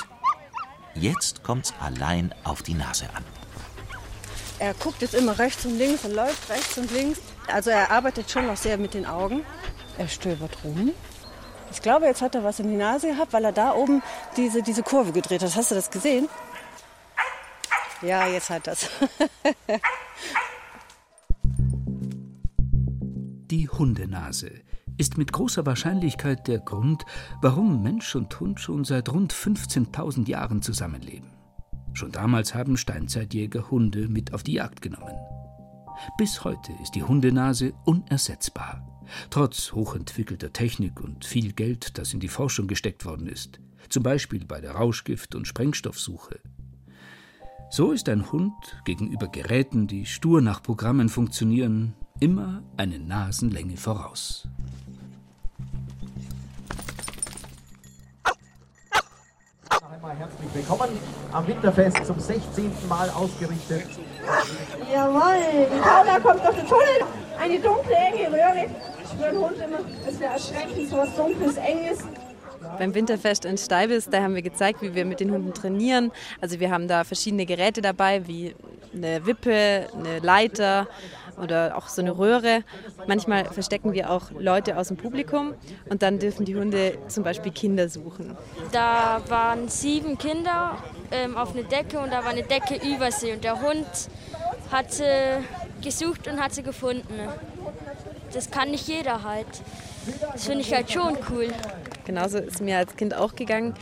Jetzt 0.93 1.43
kommt's 1.43 1.73
allein 1.79 2.35
auf 2.43 2.61
die 2.61 2.73
Nase 2.73 3.05
an. 3.15 3.23
Er 4.59 4.73
guckt 4.75 5.01
jetzt 5.01 5.15
immer 5.15 5.39
rechts 5.39 5.65
und 5.65 5.77
links 5.77 6.03
und 6.05 6.13
läuft 6.13 6.49
rechts 6.49 6.77
und 6.77 6.91
links. 6.91 7.19
Also 7.47 7.69
er 7.69 7.89
arbeitet 7.89 8.29
schon 8.29 8.47
noch 8.47 8.57
sehr 8.57 8.77
mit 8.77 8.93
den 8.93 9.05
Augen. 9.05 9.43
Er 10.01 10.07
stöbert 10.07 10.57
rum. 10.63 10.93
Ich 11.71 11.83
glaube, 11.83 12.07
jetzt 12.07 12.23
hat 12.23 12.33
er 12.33 12.43
was 12.43 12.59
in 12.59 12.67
die 12.69 12.75
Nase 12.75 13.09
gehabt, 13.09 13.33
weil 13.33 13.45
er 13.45 13.51
da 13.51 13.75
oben 13.75 14.01
diese, 14.35 14.63
diese 14.63 14.81
Kurve 14.81 15.11
gedreht 15.11 15.43
hat. 15.43 15.55
Hast 15.55 15.69
du 15.69 15.75
das 15.75 15.91
gesehen? 15.91 16.27
Ja, 18.01 18.25
jetzt 18.25 18.49
hat 18.49 18.65
das. 18.65 18.89
Die 23.51 23.69
Hundenase, 23.69 24.63
ist 24.97 25.19
mit 25.19 25.31
großer 25.31 25.67
Wahrscheinlichkeit 25.67 26.47
der 26.47 26.57
Grund, 26.57 27.05
warum 27.39 27.83
Mensch 27.83 28.15
und 28.15 28.39
Hund 28.39 28.59
schon 28.59 28.85
seit 28.85 29.09
rund 29.09 29.31
15.000 29.31 30.27
Jahren 30.27 30.63
zusammenleben. 30.63 31.29
Schon 31.93 32.11
damals 32.11 32.55
haben 32.55 32.75
Steinzeitjäger 32.75 33.69
Hunde 33.69 34.07
mit 34.07 34.33
auf 34.33 34.41
die 34.41 34.53
Jagd 34.53 34.81
genommen. 34.81 35.13
Bis 36.17 36.43
heute 36.43 36.73
ist 36.81 36.95
die 36.95 37.03
Hundenase 37.03 37.73
unersetzbar, 37.85 38.85
trotz 39.29 39.71
hochentwickelter 39.71 40.51
Technik 40.53 40.99
und 40.99 41.25
viel 41.25 41.53
Geld, 41.53 41.97
das 41.97 42.13
in 42.13 42.19
die 42.19 42.27
Forschung 42.27 42.67
gesteckt 42.67 43.05
worden 43.05 43.27
ist, 43.27 43.59
zum 43.89 44.03
Beispiel 44.03 44.45
bei 44.45 44.61
der 44.61 44.75
Rauschgift- 44.75 45.35
und 45.35 45.47
Sprengstoffsuche. 45.47 46.39
So 47.69 47.91
ist 47.91 48.09
ein 48.09 48.31
Hund 48.31 48.53
gegenüber 48.85 49.27
Geräten, 49.27 49.87
die 49.87 50.05
stur 50.05 50.41
nach 50.41 50.61
Programmen 50.61 51.07
funktionieren, 51.07 51.93
immer 52.19 52.63
eine 52.77 52.99
Nasenlänge 52.99 53.77
voraus. 53.77 54.47
Herzlich 60.21 60.53
willkommen 60.53 60.99
am 61.31 61.47
Winterfest 61.47 62.05
zum 62.05 62.19
16. 62.19 62.71
Mal 62.87 63.09
ausgerichtet. 63.09 63.87
Jawohl, 64.93 65.67
die 65.73 65.79
Paula 65.79 66.19
kommt 66.19 66.47
auf 66.47 66.55
den 66.55 66.67
Tunnel. 66.67 67.09
Eine 67.39 67.59
dunkle, 67.59 67.95
enge 67.95 68.27
Röhre. 68.27 68.69
Für 69.17 69.25
einen 69.25 69.39
Hund 69.39 69.57
immer, 69.57 69.79
es 70.07 70.19
wäre 70.19 70.33
erschreckend, 70.33 70.89
so 70.91 70.97
was 70.97 71.15
Dunkles, 71.15 71.57
Enges. 71.57 72.03
Beim 72.77 72.93
Winterfest 72.93 73.45
in 73.45 73.57
Steibis, 73.57 74.09
da 74.11 74.21
haben 74.21 74.35
wir 74.35 74.43
gezeigt, 74.43 74.83
wie 74.83 74.93
wir 74.93 75.05
mit 75.05 75.21
den 75.21 75.31
Hunden 75.31 75.55
trainieren. 75.55 76.11
Also 76.39 76.59
wir 76.59 76.69
haben 76.69 76.87
da 76.87 77.03
verschiedene 77.03 77.47
Geräte 77.47 77.81
dabei, 77.81 78.27
wie 78.27 78.53
eine 78.93 79.25
Wippe, 79.25 79.87
eine 79.91 80.19
Leiter 80.19 80.87
oder 81.41 81.77
auch 81.77 81.87
so 81.87 82.01
eine 82.01 82.17
Röhre. 82.17 82.63
Manchmal 83.07 83.45
verstecken 83.45 83.93
wir 83.93 84.09
auch 84.09 84.31
Leute 84.37 84.77
aus 84.77 84.89
dem 84.89 84.97
Publikum 84.97 85.53
und 85.89 86.01
dann 86.01 86.19
dürfen 86.19 86.45
die 86.45 86.55
Hunde 86.55 86.97
zum 87.07 87.23
Beispiel 87.23 87.51
Kinder 87.51 87.89
suchen. 87.89 88.37
Da 88.71 89.21
waren 89.27 89.67
sieben 89.67 90.17
Kinder 90.17 90.77
ähm, 91.11 91.37
auf 91.37 91.53
einer 91.53 91.63
Decke 91.63 91.99
und 91.99 92.11
da 92.11 92.23
war 92.23 92.31
eine 92.31 92.43
Decke 92.43 92.75
über 92.75 93.11
sie 93.11 93.31
und 93.31 93.43
der 93.43 93.61
Hund 93.61 93.85
hatte 94.71 95.43
gesucht 95.81 96.27
und 96.27 96.39
hat 96.39 96.53
sie 96.53 96.63
gefunden. 96.63 97.13
Das 98.33 98.49
kann 98.49 98.71
nicht 98.71 98.87
jeder 98.87 99.23
halt. 99.23 99.47
Das 100.33 100.45
finde 100.45 100.61
ich 100.61 100.73
halt 100.73 100.89
schon 100.91 101.17
cool. 101.29 101.47
Genauso 102.05 102.39
ist 102.39 102.61
mir 102.61 102.77
als 102.77 102.95
Kind 102.95 103.13
auch 103.13 103.35
gegangen. 103.35 103.75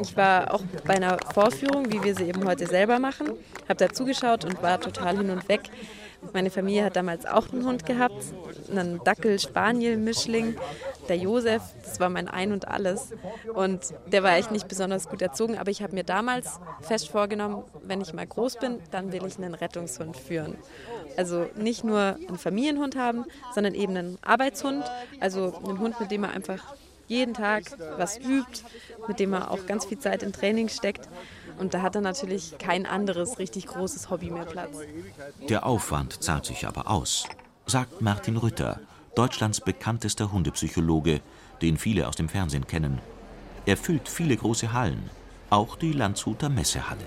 Ich 0.00 0.16
war 0.16 0.52
auch 0.52 0.62
bei 0.84 0.94
einer 0.94 1.18
Vorführung, 1.32 1.90
wie 1.90 2.02
wir 2.02 2.14
sie 2.14 2.24
eben 2.24 2.44
heute 2.46 2.66
selber 2.66 2.98
machen, 2.98 3.28
habe 3.68 3.76
da 3.76 3.88
zugeschaut 3.88 4.44
und 4.44 4.62
war 4.62 4.80
total 4.80 5.16
hin 5.16 5.30
und 5.30 5.48
weg. 5.48 5.62
Meine 6.32 6.50
Familie 6.50 6.84
hat 6.84 6.96
damals 6.96 7.26
auch 7.26 7.52
einen 7.52 7.64
Hund 7.64 7.84
gehabt, 7.84 8.24
einen 8.70 9.02
Dackel-Spaniel-Mischling. 9.04 10.56
Der 11.08 11.16
Josef, 11.16 11.62
das 11.82 12.00
war 12.00 12.08
mein 12.08 12.28
Ein 12.28 12.52
und 12.52 12.68
Alles. 12.68 13.12
Und 13.52 13.92
der 14.10 14.22
war 14.22 14.36
echt 14.36 14.50
nicht 14.50 14.68
besonders 14.68 15.08
gut 15.08 15.20
erzogen, 15.20 15.58
aber 15.58 15.70
ich 15.70 15.82
habe 15.82 15.94
mir 15.94 16.04
damals 16.04 16.60
fest 16.80 17.08
vorgenommen, 17.08 17.64
wenn 17.82 18.00
ich 18.00 18.12
mal 18.12 18.26
groß 18.26 18.56
bin, 18.56 18.78
dann 18.92 19.12
will 19.12 19.26
ich 19.26 19.36
einen 19.36 19.54
Rettungshund 19.54 20.16
führen. 20.16 20.56
Also 21.16 21.46
nicht 21.56 21.84
nur 21.84 21.98
einen 22.00 22.38
Familienhund 22.38 22.96
haben, 22.96 23.24
sondern 23.54 23.74
eben 23.74 23.96
einen 23.96 24.18
Arbeitshund, 24.22 24.84
also 25.20 25.54
einen 25.64 25.80
Hund, 25.80 26.00
mit 26.00 26.10
dem 26.10 26.22
man 26.22 26.30
einfach 26.30 26.74
jeden 27.08 27.34
Tag 27.34 27.64
was 27.98 28.18
übt, 28.18 28.62
mit 29.08 29.20
dem 29.20 29.30
man 29.30 29.42
auch 29.42 29.66
ganz 29.66 29.84
viel 29.84 29.98
Zeit 29.98 30.22
in 30.22 30.32
Training 30.32 30.68
steckt. 30.68 31.08
Und 31.58 31.74
da 31.74 31.82
hat 31.82 31.94
dann 31.94 32.04
natürlich 32.04 32.56
kein 32.58 32.86
anderes 32.86 33.38
richtig 33.38 33.66
großes 33.66 34.10
Hobby 34.10 34.30
mehr 34.30 34.44
Platz. 34.44 34.76
Der 35.48 35.66
Aufwand 35.66 36.22
zahlt 36.22 36.44
sich 36.44 36.66
aber 36.66 36.90
aus, 36.90 37.26
sagt 37.66 38.00
Martin 38.00 38.36
Rütter, 38.36 38.80
Deutschlands 39.14 39.60
bekanntester 39.60 40.32
Hundepsychologe, 40.32 41.20
den 41.60 41.76
viele 41.76 42.08
aus 42.08 42.16
dem 42.16 42.28
Fernsehen 42.28 42.66
kennen. 42.66 43.00
Er 43.66 43.76
füllt 43.76 44.08
viele 44.08 44.36
große 44.36 44.72
Hallen, 44.72 45.10
auch 45.50 45.76
die 45.76 45.92
Landshuter 45.92 46.48
Messehalle. 46.48 47.04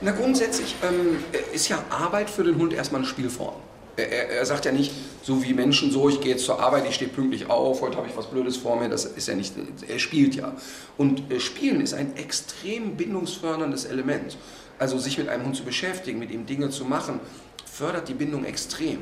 Na, 0.00 0.10
grundsätzlich 0.10 0.74
ähm, 0.82 1.16
ist 1.52 1.68
ja 1.68 1.82
Arbeit 1.88 2.28
für 2.28 2.44
den 2.44 2.56
Hund 2.56 2.72
erstmal 2.72 3.00
eine 3.00 3.08
Spielform. 3.08 3.54
Er, 3.96 4.28
er, 4.30 4.46
sagt 4.46 4.64
ja 4.64 4.72
nicht, 4.72 4.92
so 5.22 5.42
wie 5.44 5.54
Menschen, 5.54 5.90
so, 5.92 6.08
ich 6.08 6.20
gehe 6.20 6.32
jetzt 6.32 6.44
zur 6.44 6.60
Arbeit, 6.60 6.84
ich 6.88 6.96
stehe 6.96 7.10
pünktlich 7.10 7.48
auf, 7.48 7.80
heute 7.80 7.96
habe 7.96 8.08
ich 8.08 8.16
was 8.16 8.26
Blödes 8.26 8.56
vor 8.56 8.78
mir, 8.78 8.88
das 8.88 9.04
ist 9.04 9.28
ja 9.28 9.34
nicht, 9.34 9.54
er 9.86 9.98
spielt 9.98 10.34
ja. 10.34 10.56
Und 10.98 11.30
äh, 11.30 11.38
Spielen 11.38 11.80
ist 11.80 11.94
ein 11.94 12.16
extrem 12.16 12.96
bindungsförderndes 12.96 13.84
Element. 13.84 14.36
Also 14.78 14.98
sich 14.98 15.18
mit 15.18 15.28
einem 15.28 15.44
Hund 15.44 15.56
zu 15.56 15.62
beschäftigen, 15.62 16.18
mit 16.18 16.32
ihm 16.32 16.46
Dinge 16.46 16.70
zu 16.70 16.84
machen, 16.84 17.20
fördert 17.64 18.08
die 18.08 18.14
Bindung 18.14 18.44
extrem. 18.44 18.98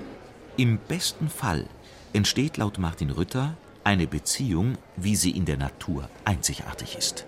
Im 0.59 0.79
besten 0.87 1.31
Fall 1.31 1.67
entsteht 2.13 2.59
laut 2.59 2.79
Martin 2.79 3.11
Rütter 3.11 3.57
eine 3.85 4.07
Beziehung, 4.07 4.77
wie 4.97 5.17
sie 5.17 5.31
in 5.31 5.45
der 5.45 5.57
Natur 5.57 6.09
einzigartig 6.25 6.97
ist. 6.97 7.25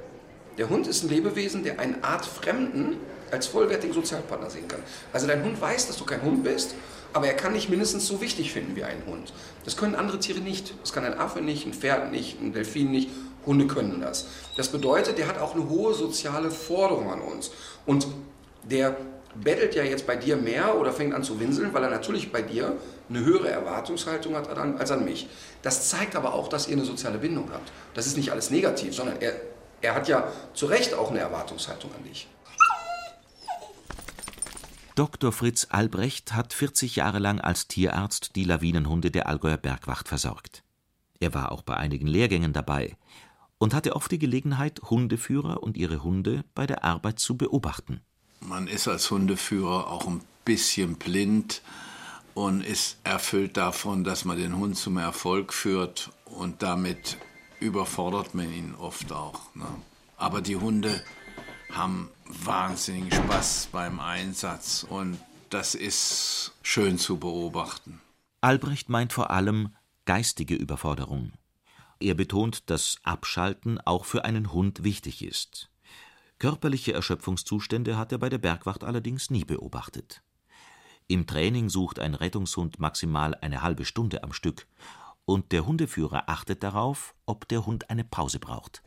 Der 0.59 0.69
Hund 0.69 0.87
ist 0.87 1.03
ein 1.03 1.09
Lebewesen, 1.09 1.65
der 1.65 1.81
eine 1.81 2.05
Art 2.05 2.27
Fremden 2.27 2.97
als 3.31 3.47
vollwertigen 3.47 3.95
Sozialpartner 3.95 4.51
sehen 4.51 4.69
kann. 4.69 4.81
Also 5.13 5.27
dein 5.27 5.45
Hund 5.45 5.61
weiß, 5.61 5.87
dass 5.87 5.97
du 5.97 6.05
kein 6.05 6.23
Hund 6.23 6.45
bist, 6.45 6.75
aber 7.13 7.29
er 7.29 7.35
kann 7.35 7.55
dich 7.55 7.69
mindestens 7.69 8.07
so 8.07 8.21
wichtig 8.21 8.53
finden 8.53 8.75
wie 8.75 8.85
ein 8.85 9.05
Hund. 9.07 9.33
Das 9.65 9.77
können 9.77 9.95
andere 9.95 10.19
Tiere 10.19 10.41
nicht. 10.41 10.75
Das 10.83 10.93
kann 10.93 11.05
ein 11.05 11.17
Affe 11.17 11.41
nicht, 11.41 11.65
ein 11.65 11.73
Pferd 11.73 12.11
nicht, 12.11 12.41
ein 12.41 12.53
Delfin 12.53 12.91
nicht. 12.91 13.09
Hunde 13.47 13.67
können 13.67 14.01
das. 14.01 14.27
Das 14.57 14.69
bedeutet, 14.69 15.19
der 15.19 15.29
hat 15.29 15.39
auch 15.39 15.55
eine 15.55 15.69
hohe 15.69 15.95
soziale 15.95 16.51
Forderung 16.51 17.11
an 17.13 17.21
uns. 17.21 17.51
Und 17.87 18.07
der 18.65 18.97
bettelt 19.35 19.75
ja 19.75 19.83
jetzt 19.83 20.07
bei 20.07 20.17
dir 20.17 20.37
mehr 20.37 20.79
oder 20.79 20.93
fängt 20.93 21.15
an 21.15 21.23
zu 21.23 21.41
winseln, 21.41 21.73
weil 21.73 21.83
er 21.83 21.91
natürlich 21.91 22.33
bei 22.33 22.43
dir 22.43 22.77
eine 23.09 23.25
höhere 23.25 23.51
Erwartungshaltung 23.51 24.35
hat 24.37 24.49
als 24.57 24.91
an 24.91 25.05
mich. 25.05 25.29
Das 25.63 25.89
zeigt 25.89 26.17
aber 26.17 26.35
auch, 26.35 26.49
dass 26.49 26.69
ihr 26.69 26.77
eine 26.77 26.85
soziale 26.85 27.19
Bindung 27.19 27.51
habt. 27.53 27.71
Das 27.95 28.07
ist 28.07 28.17
nicht 28.17 28.31
alles 28.31 28.51
negativ, 28.51 28.95
sondern 28.95 29.21
er, 29.21 29.35
er 29.83 29.95
hat 29.95 30.09
ja 30.09 30.29
zu 30.55 30.67
Recht 30.67 30.95
auch 30.95 31.11
eine 31.11 31.21
Erwartungshaltung 31.21 31.91
an 31.97 32.05
dich. 32.05 32.29
Dr. 34.95 35.33
Fritz 35.33 35.67
Albrecht 35.71 36.35
hat 36.35 36.55
40 36.55 36.95
Jahre 36.95 37.19
lang 37.19 37.41
als 37.41 37.67
Tierarzt 37.67 38.37
die 38.37 38.45
Lawinenhunde 38.45 39.11
der 39.11 39.27
Allgäuer 39.27 39.57
Bergwacht 39.57 40.07
versorgt. 40.07 40.63
Er 41.19 41.35
war 41.35 41.51
auch 41.51 41.63
bei 41.63 41.77
einigen 41.77 42.07
Lehrgängen 42.07 42.53
dabei 42.53 42.97
und 43.59 43.75
hatte 43.75 43.97
oft 43.97 44.13
die 44.13 44.21
Gelegenheit, 44.21 44.81
Hundeführer 44.85 45.65
und 45.65 45.77
ihre 45.77 46.05
Hunde 46.05 46.45
bei 46.55 46.69
der 46.69 46.85
Arbeit 46.85 47.19
zu 47.19 47.37
beobachten. 47.37 48.03
Man 48.39 48.69
ist 48.69 48.87
als 48.87 49.11
Hundeführer 49.11 49.91
auch 49.91 50.07
ein 50.07 50.21
bisschen 50.45 50.95
blind 50.95 51.63
und 52.35 52.61
ist 52.61 52.99
erfüllt 53.03 53.57
davon, 53.57 54.05
dass 54.05 54.25
man 54.25 54.39
den 54.39 54.57
Hund 54.57 54.77
zum 54.77 54.99
Erfolg 54.99 55.53
führt 55.53 56.13
und 56.27 56.63
damit 56.63 57.17
überfordert 57.59 58.37
man 58.37 58.53
ihn 58.53 58.77
oft 58.77 59.11
auch. 59.11 59.53
Ne? 59.57 59.67
Aber 60.17 60.41
die 60.41 60.57
Hunde 60.57 61.03
haben 61.71 62.11
wahnsinnigen 62.27 63.13
Spaß 63.13 63.69
beim 63.73 64.01
Einsatz 64.01 64.87
und 64.89 65.19
das 65.51 65.75
ist 65.75 66.53
schön 66.63 66.99
zu 66.99 67.19
beobachten. 67.19 68.01
Albrecht 68.41 68.89
meint 68.89 69.13
vor 69.13 69.31
allem 69.31 69.75
geistige 70.05 70.55
Überforderung. 70.55 71.33
Er 72.01 72.15
betont, 72.15 72.69
dass 72.71 72.99
Abschalten 73.03 73.81
auch 73.81 74.05
für 74.05 74.25
einen 74.25 74.53
Hund 74.53 74.85
wichtig 74.85 75.25
ist. 75.25 75.71
Körperliche 76.39 76.93
Erschöpfungszustände 76.93 77.97
hat 77.97 78.13
er 78.13 78.19
bei 78.19 78.29
der 78.29 78.39
Bergwacht 78.39 78.85
allerdings 78.85 79.31
nie 79.31 79.45
beobachtet. 79.45 80.23
Im 81.07 81.27
Training 81.27 81.69
sucht 81.69 81.99
ein 81.99 82.15
Rettungshund 82.15 82.79
maximal 82.81 83.35
eine 83.37 83.63
halbe 83.63 83.85
Stunde 83.85 84.23
am 84.23 84.33
Stück 84.33 84.67
und 85.25 85.53
der 85.53 85.67
Hundeführer 85.67 86.29
achtet 86.29 86.63
darauf, 86.63 87.15
ob 87.27 87.49
der 87.49 87.65
Hund 87.67 87.91
eine 87.91 88.05
Pause 88.05 88.39
braucht. 88.39 88.83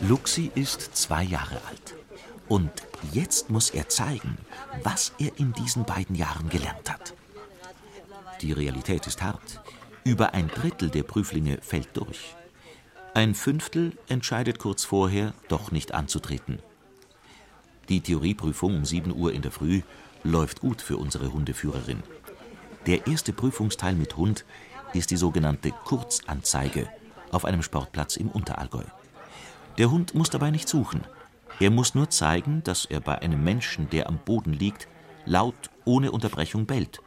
Luxi 0.00 0.50
ist 0.54 0.96
zwei 0.96 1.24
Jahre 1.24 1.60
alt. 1.68 1.96
Und 2.48 2.70
jetzt 3.12 3.50
muss 3.50 3.70
er 3.70 3.88
zeigen, 3.88 4.38
was 4.84 5.12
er 5.18 5.38
in 5.38 5.52
diesen 5.52 5.84
beiden 5.84 6.14
Jahren 6.14 6.48
gelernt 6.48 6.90
hat. 6.90 7.14
Die 8.40 8.52
Realität 8.52 9.06
ist 9.08 9.22
hart. 9.22 9.60
Über 10.04 10.34
ein 10.34 10.48
Drittel 10.48 10.88
der 10.88 11.02
Prüflinge 11.02 11.58
fällt 11.60 11.96
durch. 11.96 12.36
Ein 13.12 13.34
Fünftel 13.34 13.98
entscheidet 14.08 14.60
kurz 14.60 14.84
vorher, 14.84 15.34
doch 15.48 15.72
nicht 15.72 15.92
anzutreten. 15.92 16.60
Die 17.88 18.00
Theorieprüfung 18.00 18.76
um 18.76 18.84
7 18.84 19.12
Uhr 19.12 19.32
in 19.32 19.42
der 19.42 19.50
Früh 19.50 19.82
läuft 20.22 20.60
gut 20.60 20.80
für 20.80 20.96
unsere 20.96 21.32
Hundeführerin. 21.32 22.04
Der 22.86 23.08
erste 23.08 23.32
Prüfungsteil 23.32 23.96
mit 23.96 24.16
Hund 24.16 24.44
ist 24.92 25.10
die 25.10 25.16
sogenannte 25.16 25.72
Kurzanzeige 25.72 26.88
auf 27.32 27.44
einem 27.44 27.62
Sportplatz 27.62 28.16
im 28.16 28.28
Unterallgäu. 28.28 28.84
Der 29.78 29.92
Hund 29.92 30.14
muss 30.14 30.28
dabei 30.28 30.50
nicht 30.50 30.68
suchen. 30.68 31.06
Er 31.60 31.70
muss 31.70 31.94
nur 31.94 32.10
zeigen, 32.10 32.62
dass 32.64 32.84
er 32.84 33.00
bei 33.00 33.20
einem 33.20 33.42
Menschen, 33.42 33.88
der 33.90 34.08
am 34.08 34.18
Boden 34.18 34.52
liegt, 34.52 34.88
laut 35.24 35.70
ohne 35.84 36.10
Unterbrechung 36.10 36.66
bellt. 36.66 37.00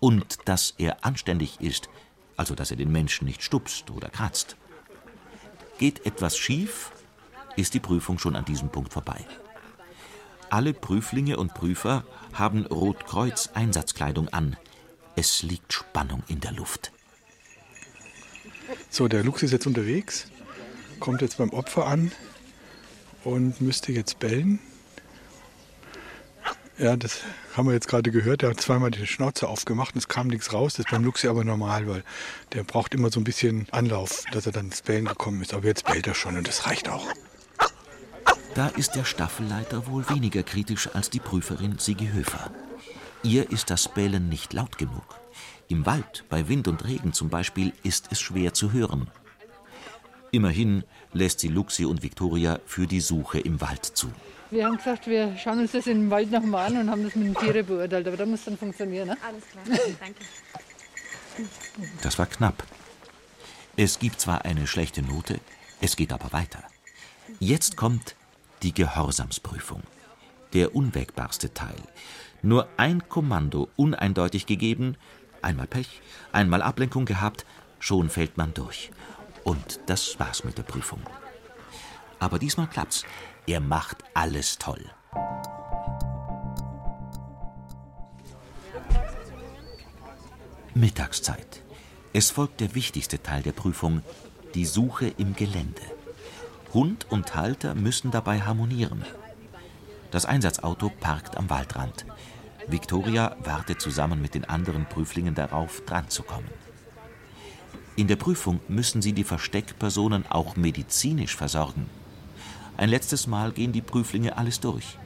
Und 0.00 0.38
dass 0.46 0.74
er 0.78 1.04
anständig 1.04 1.60
ist, 1.60 1.88
also 2.36 2.54
dass 2.54 2.70
er 2.70 2.76
den 2.78 2.90
Menschen 2.90 3.26
nicht 3.26 3.42
stupst 3.42 3.90
oder 3.90 4.08
kratzt. 4.08 4.56
Geht 5.78 6.06
etwas 6.06 6.38
schief, 6.38 6.90
ist 7.56 7.74
die 7.74 7.80
Prüfung 7.80 8.18
schon 8.18 8.36
an 8.36 8.44
diesem 8.44 8.70
Punkt 8.70 8.92
vorbei. 8.92 9.24
Alle 10.48 10.72
Prüflinge 10.72 11.36
und 11.36 11.54
Prüfer 11.54 12.04
haben 12.32 12.66
Rotkreuz-Einsatzkleidung 12.66 14.28
an. 14.28 14.56
Es 15.16 15.42
liegt 15.42 15.72
Spannung 15.72 16.22
in 16.28 16.40
der 16.40 16.52
Luft. 16.52 16.92
So, 18.90 19.08
der 19.08 19.22
Luchs 19.22 19.42
ist 19.42 19.52
jetzt 19.52 19.66
unterwegs, 19.66 20.30
kommt 21.00 21.22
jetzt 21.22 21.38
beim 21.38 21.50
Opfer 21.50 21.86
an 21.86 22.12
und 23.24 23.60
müsste 23.60 23.92
jetzt 23.92 24.18
bellen. 24.18 24.58
Ja, 26.78 26.94
das 26.96 27.20
haben 27.56 27.66
wir 27.68 27.72
jetzt 27.72 27.88
gerade 27.88 28.10
gehört. 28.10 28.42
Der 28.42 28.50
hat 28.50 28.60
zweimal 28.60 28.90
die 28.90 29.06
Schnauze 29.06 29.48
aufgemacht 29.48 29.94
und 29.94 29.98
es 29.98 30.08
kam 30.08 30.28
nichts 30.28 30.52
raus. 30.52 30.74
Das 30.74 30.84
ist 30.84 30.90
beim 30.90 31.04
Luchsi 31.04 31.26
aber 31.26 31.42
normal, 31.42 31.88
weil 31.88 32.04
der 32.52 32.64
braucht 32.64 32.94
immer 32.94 33.10
so 33.10 33.18
ein 33.18 33.24
bisschen 33.24 33.66
Anlauf, 33.70 34.24
dass 34.32 34.44
er 34.44 34.52
dann 34.52 34.66
ins 34.66 34.82
Bellen 34.82 35.06
gekommen 35.06 35.40
ist. 35.40 35.54
Aber 35.54 35.66
jetzt 35.66 35.86
bellt 35.86 36.06
er 36.06 36.14
schon 36.14 36.36
und 36.36 36.46
das 36.46 36.66
reicht 36.66 36.90
auch. 36.90 37.06
Da 38.54 38.68
ist 38.68 38.94
der 38.94 39.04
Staffelleiter 39.04 39.86
wohl 39.86 40.08
weniger 40.10 40.42
kritisch 40.42 40.88
als 40.94 41.08
die 41.08 41.20
Prüferin 41.20 41.78
Sigi 41.78 42.08
Höfer. 42.08 42.50
Ihr 43.22 43.50
ist 43.50 43.70
das 43.70 43.88
Bellen 43.88 44.28
nicht 44.28 44.52
laut 44.52 44.76
genug. 44.76 45.18
Im 45.68 45.84
Wald, 45.86 46.24
bei 46.28 46.46
Wind 46.48 46.68
und 46.68 46.84
Regen 46.84 47.12
zum 47.12 47.28
Beispiel, 47.28 47.72
ist 47.82 48.08
es 48.10 48.20
schwer 48.20 48.54
zu 48.54 48.72
hören. 48.72 49.10
Immerhin 50.36 50.84
lässt 51.14 51.40
sie 51.40 51.48
Luxi 51.48 51.86
und 51.86 52.02
Viktoria 52.02 52.60
für 52.66 52.86
die 52.86 53.00
Suche 53.00 53.40
im 53.40 53.58
Wald 53.62 53.86
zu. 53.86 54.12
Wir 54.50 54.66
haben 54.66 54.76
gesagt, 54.76 55.06
wir 55.06 55.34
schauen 55.38 55.60
uns 55.60 55.72
das 55.72 55.86
im 55.86 56.10
Wald 56.10 56.30
nochmal 56.30 56.66
an 56.66 56.76
und 56.76 56.90
haben 56.90 57.04
das 57.04 57.14
mit 57.14 57.28
den 57.28 57.34
Tieren 57.34 57.64
beurteilt. 57.64 58.06
Aber 58.06 58.18
da 58.18 58.26
muss 58.26 58.44
dann 58.44 58.58
funktionieren. 58.58 59.08
Ne? 59.08 59.16
Alles 59.26 59.44
klar, 59.48 59.78
danke. 59.98 60.20
Das 62.02 62.18
war 62.18 62.26
knapp. 62.26 62.64
Es 63.78 63.98
gibt 63.98 64.20
zwar 64.20 64.44
eine 64.44 64.66
schlechte 64.66 65.00
Note, 65.00 65.40
es 65.80 65.96
geht 65.96 66.12
aber 66.12 66.30
weiter. 66.34 66.62
Jetzt 67.40 67.78
kommt 67.78 68.14
die 68.62 68.74
Gehorsamsprüfung. 68.74 69.84
Der 70.52 70.76
unwägbarste 70.76 71.54
Teil. 71.54 71.80
Nur 72.42 72.68
ein 72.76 73.08
Kommando 73.08 73.70
uneindeutig 73.76 74.44
gegeben, 74.44 74.98
einmal 75.40 75.66
Pech, 75.66 76.02
einmal 76.30 76.60
Ablenkung 76.60 77.06
gehabt, 77.06 77.46
schon 77.78 78.10
fällt 78.10 78.36
man 78.36 78.52
durch. 78.52 78.90
Und 79.46 79.78
das 79.86 80.18
war's 80.18 80.42
mit 80.42 80.58
der 80.58 80.64
Prüfung. 80.64 81.00
Aber 82.18 82.40
diesmal 82.40 82.66
klappt's. 82.66 83.04
Er 83.46 83.60
macht 83.60 83.98
alles 84.12 84.58
toll. 84.58 84.84
Mittagszeit. 90.74 91.62
Es 92.12 92.32
folgt 92.32 92.60
der 92.60 92.74
wichtigste 92.74 93.22
Teil 93.22 93.42
der 93.42 93.52
Prüfung, 93.52 94.02
die 94.54 94.66
Suche 94.66 95.06
im 95.16 95.36
Gelände. 95.36 95.82
Hund 96.74 97.06
und 97.08 97.36
Halter 97.36 97.76
müssen 97.76 98.10
dabei 98.10 98.40
harmonieren. 98.40 99.04
Das 100.10 100.26
Einsatzauto 100.26 100.90
parkt 100.90 101.36
am 101.36 101.48
Waldrand. 101.50 102.04
Victoria 102.66 103.36
wartet 103.44 103.80
zusammen 103.80 104.20
mit 104.20 104.34
den 104.34 104.44
anderen 104.44 104.86
Prüflingen 104.86 105.36
darauf, 105.36 105.82
dran 105.82 106.08
zu 106.08 106.24
kommen. 106.24 106.50
In 107.96 108.08
der 108.08 108.16
Prüfung 108.16 108.60
müssen 108.68 109.00
sie 109.00 109.14
die 109.14 109.24
Versteckpersonen 109.24 110.26
auch 110.28 110.56
medizinisch 110.56 111.34
versorgen. 111.34 111.86
Ein 112.76 112.90
letztes 112.90 113.26
Mal 113.26 113.52
gehen 113.52 113.72
die 113.72 113.80
Prüflinge 113.80 114.36
alles 114.36 114.60
durch. 114.60 114.98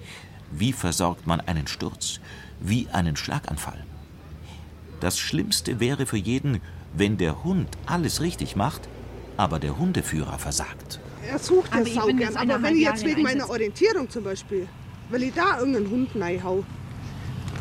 Wie 0.50 0.72
versorgt 0.72 1.24
man 1.24 1.40
einen 1.40 1.68
Sturz? 1.68 2.18
Wie 2.58 2.88
einen 2.88 3.14
Schlaganfall? 3.14 3.84
Das 4.98 5.18
Schlimmste 5.20 5.78
wäre 5.78 6.04
für 6.04 6.16
jeden, 6.16 6.60
wenn 6.92 7.16
der 7.16 7.44
Hund 7.44 7.68
alles 7.86 8.20
richtig 8.20 8.56
macht, 8.56 8.88
aber 9.36 9.60
der 9.60 9.78
Hundeführer 9.78 10.40
versagt. 10.40 10.98
Er 11.26 11.38
sucht 11.38 11.72
Aber 11.72 11.82
ja 11.82 11.86
ich 11.86 11.94
sau 11.94 12.06
bin 12.06 12.16
gern. 12.16 12.30
jetzt 12.32 12.38
Aber 12.40 12.60
wenn 12.60 12.74
ich 12.74 12.82
jetzt 12.82 13.04
wegen 13.04 13.18
in 13.18 13.22
meiner 13.22 13.48
Orientierung 13.48 14.10
zum 14.10 14.24
Beispiel, 14.24 14.66
weil 15.10 15.22
ich 15.22 15.32
da 15.32 15.60
irgendeinen 15.60 15.90
Hund 15.90 16.10
reinhau, 16.16 16.64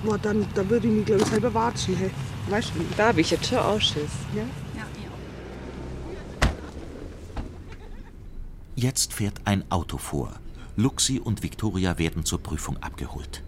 boah, 0.04 0.18
dann, 0.18 0.48
dann 0.56 0.70
würde 0.70 0.88
ich 0.88 0.94
mich, 0.94 1.06
glaube 1.06 1.22
ich, 1.22 1.28
selber 1.28 1.54
watschen. 1.54 1.96
Hey. 1.96 2.10
Weißt 2.50 2.72
du? 2.76 2.84
Da 2.98 3.10
habe 3.10 3.22
ich 3.22 3.30
jetzt 3.30 3.48
schon 3.48 3.60
Ausschiss. 3.60 4.10
Ja? 4.36 4.44
Jetzt 8.82 9.12
fährt 9.14 9.42
ein 9.44 9.70
Auto 9.70 9.98
vor. 9.98 10.40
Luxi 10.78 11.20
und 11.20 11.44
Victoria 11.44 11.98
werden 11.98 12.24
zur 12.24 12.42
Prüfung 12.42 12.78
abgeholt. 12.78 13.44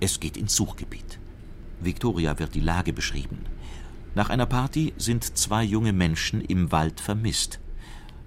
Es 0.00 0.18
geht 0.18 0.36
ins 0.36 0.56
Suchgebiet. 0.56 1.20
Victoria 1.78 2.40
wird 2.40 2.56
die 2.56 2.60
Lage 2.60 2.92
beschrieben. 2.92 3.44
Nach 4.16 4.30
einer 4.30 4.46
Party 4.46 4.94
sind 4.96 5.38
zwei 5.38 5.62
junge 5.62 5.92
Menschen 5.92 6.40
im 6.40 6.72
Wald 6.72 6.98
vermisst. 6.98 7.60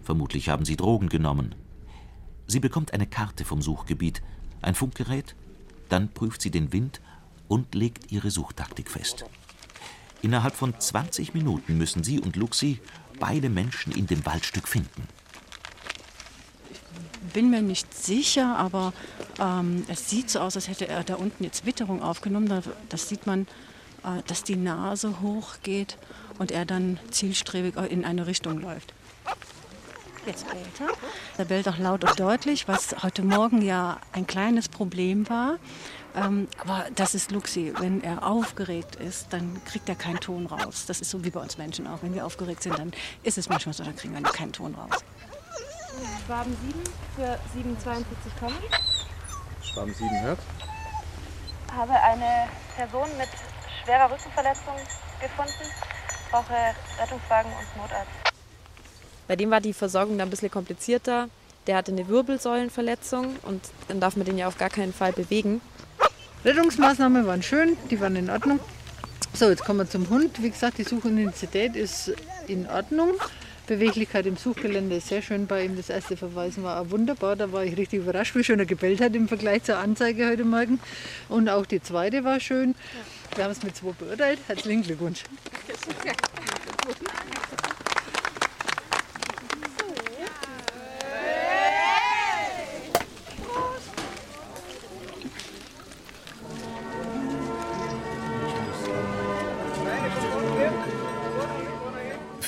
Vermutlich 0.04 0.48
haben 0.48 0.64
sie 0.64 0.78
Drogen 0.78 1.10
genommen. 1.10 1.54
Sie 2.48 2.62
bekommt 2.62 2.94
eine 2.94 3.08
Karte 3.08 3.44
vom 3.44 3.62
Suchgebiet, 3.62 4.22
ein 4.62 4.74
Funkgerät, 4.76 5.36
dann 5.90 6.08
prüft 6.14 6.42
sie 6.42 6.52
den 6.52 6.72
Wind 6.72 7.02
und 7.50 7.76
legt 7.76 8.10
ihre 8.10 8.32
Suchtaktik 8.32 8.90
fest. 8.90 9.26
Innerhalb 10.22 10.56
von 10.56 10.80
20 10.80 11.34
Minuten 11.34 11.78
müssen 11.78 12.06
sie 12.06 12.22
und 12.22 12.38
Luxi 12.38 12.80
beide 13.20 13.50
Menschen 13.50 13.92
in 13.92 14.08
dem 14.08 14.26
Waldstück 14.26 14.70
finden. 14.70 15.10
Bin 17.34 17.50
mir 17.50 17.62
nicht 17.62 17.94
sicher, 17.94 18.58
aber 18.58 18.94
ähm, 19.40 19.86
es 19.88 20.10
sieht 20.10 20.30
so 20.30 20.40
aus, 20.40 20.56
als 20.56 20.68
hätte 20.68 20.88
er 20.88 21.04
da 21.04 21.16
unten 21.16 21.44
jetzt 21.44 21.66
Witterung 21.66 22.02
aufgenommen. 22.02 22.48
Da, 22.48 22.62
das 22.90 23.08
sieht 23.10 23.28
man, 23.28 23.44
äh, 24.04 24.22
dass 24.28 24.44
die 24.44 24.56
Nase 24.56 25.22
hochgeht 25.22 25.98
und 26.40 26.52
er 26.52 26.66
dann 26.66 27.00
zielstrebig 27.12 27.76
in 27.90 28.06
eine 28.06 28.28
Richtung 28.28 28.60
läuft. 28.60 28.94
Jetzt 30.26 30.48
bellt 30.52 30.80
er. 30.80 30.90
Er 31.40 31.46
bellt 31.46 31.68
auch 31.68 31.78
laut 31.78 32.04
und 32.04 32.20
deutlich, 32.20 32.68
was 32.68 32.96
heute 33.02 33.24
Morgen 33.24 33.64
ja 33.64 34.00
ein 34.12 34.28
kleines 34.28 34.70
Problem 34.70 35.28
war. 35.30 35.58
Ähm, 36.16 36.48
aber 36.60 36.86
das 36.96 37.16
ist 37.16 37.32
Luxi. 37.32 37.74
Wenn 37.80 38.04
er 38.04 38.28
aufgeregt 38.28 38.98
ist, 38.98 39.28
dann 39.32 39.62
kriegt 39.66 39.90
er 39.90 39.96
keinen 39.96 40.20
Ton 40.20 40.46
raus. 40.46 40.86
Das 40.86 41.02
ist 41.02 41.10
so 41.10 41.24
wie 41.24 41.32
bei 41.32 41.40
uns 41.40 41.58
Menschen 41.58 41.88
auch. 41.88 42.04
Wenn 42.04 42.14
wir 42.14 42.26
aufgeregt 42.26 42.62
sind, 42.62 42.78
dann 42.78 42.92
ist 43.24 43.38
es 43.38 43.50
manchmal 43.50 43.74
so, 43.74 43.84
dann 43.84 43.96
kriegen 43.96 44.14
wir 44.14 44.22
keinen 44.22 44.54
Ton 44.54 44.76
raus. 44.76 45.04
Schwaben 46.26 46.56
7 46.62 46.84
für 47.16 47.40
742 47.54 48.36
kommen. 48.40 48.58
Schwaben 49.64 49.94
7 49.94 50.22
hört. 50.22 50.40
Habe 51.76 51.94
eine 51.94 52.48
Person 52.76 53.08
mit 53.18 53.30
schwerer 53.84 54.12
Rückenverletzung 54.12 54.76
gefunden. 55.20 55.72
Brauche 56.32 56.54
Rettungswagen 57.00 57.52
und 57.52 57.82
Notarzt. 57.82 58.12
Bei 59.28 59.36
dem 59.36 59.52
war 59.52 59.62
die 59.62 59.74
Versorgung 59.74 60.18
dann 60.18 60.28
ein 60.28 60.32
bisschen 60.32 60.52
komplizierter. 60.52 61.30
Der 61.68 61.76
hatte 61.76 61.92
eine 61.92 62.08
Wirbelsäulenverletzung 62.08 63.38
und 63.44 63.62
dann 63.88 64.00
darf 64.00 64.16
man 64.16 64.26
den 64.26 64.38
ja 64.38 64.48
auf 64.48 64.58
gar 64.58 64.70
keinen 64.70 64.94
Fall 64.94 65.14
bewegen. 65.14 65.62
Rettungsmaßnahmen 66.44 67.28
waren 67.28 67.44
schön, 67.44 67.78
die 67.90 68.00
waren 68.00 68.16
in 68.16 68.30
Ordnung. 68.30 68.60
So, 69.34 69.50
jetzt 69.50 69.64
kommen 69.64 69.80
wir 69.80 69.90
zum 69.90 70.10
Hund. 70.10 70.42
Wie 70.42 70.50
gesagt, 70.50 70.80
die 70.80 70.84
Suchintensität 70.84 71.76
ist 71.76 72.14
in 72.48 72.68
Ordnung. 72.70 73.12
Beweglichkeit 73.72 74.26
im 74.26 74.36
Suchgelände 74.36 74.98
ist 74.98 75.08
sehr 75.08 75.22
schön 75.22 75.48
bei 75.48 75.64
ihm. 75.64 75.78
Das 75.78 75.90
erste 75.90 76.18
Verweisen 76.18 76.62
war 76.62 76.82
auch 76.82 76.90
wunderbar. 76.90 77.38
Da 77.38 77.54
war 77.54 77.64
ich 77.64 77.78
richtig 77.78 78.02
überrascht, 78.02 78.36
wie 78.36 78.44
schön 78.44 78.60
er 78.60 78.66
gebellt 78.66 79.00
hat 79.00 79.16
im 79.16 79.30
Vergleich 79.30 79.64
zur 79.64 79.78
Anzeige 79.78 80.28
heute 80.28 80.44
Morgen. 80.44 80.82
Und 81.30 81.48
auch 81.48 81.66
die 81.66 81.82
zweite 81.82 82.26
war 82.26 82.42
schön. 82.42 82.76
Wir 83.34 83.46
haben 83.46 83.52
es 83.52 83.64
mit 83.64 83.74
zwei 83.74 83.94
beurteilt. 83.94 84.40
Herzlichen 84.48 84.84
Glückwunsch. 84.84 85.24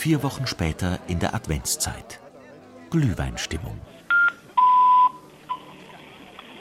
Vier 0.03 0.21
Wochen 0.21 0.45
später 0.47 0.99
in 1.07 1.19
der 1.19 1.33
Adventszeit. 1.33 2.19
Glühweinstimmung. 2.89 3.79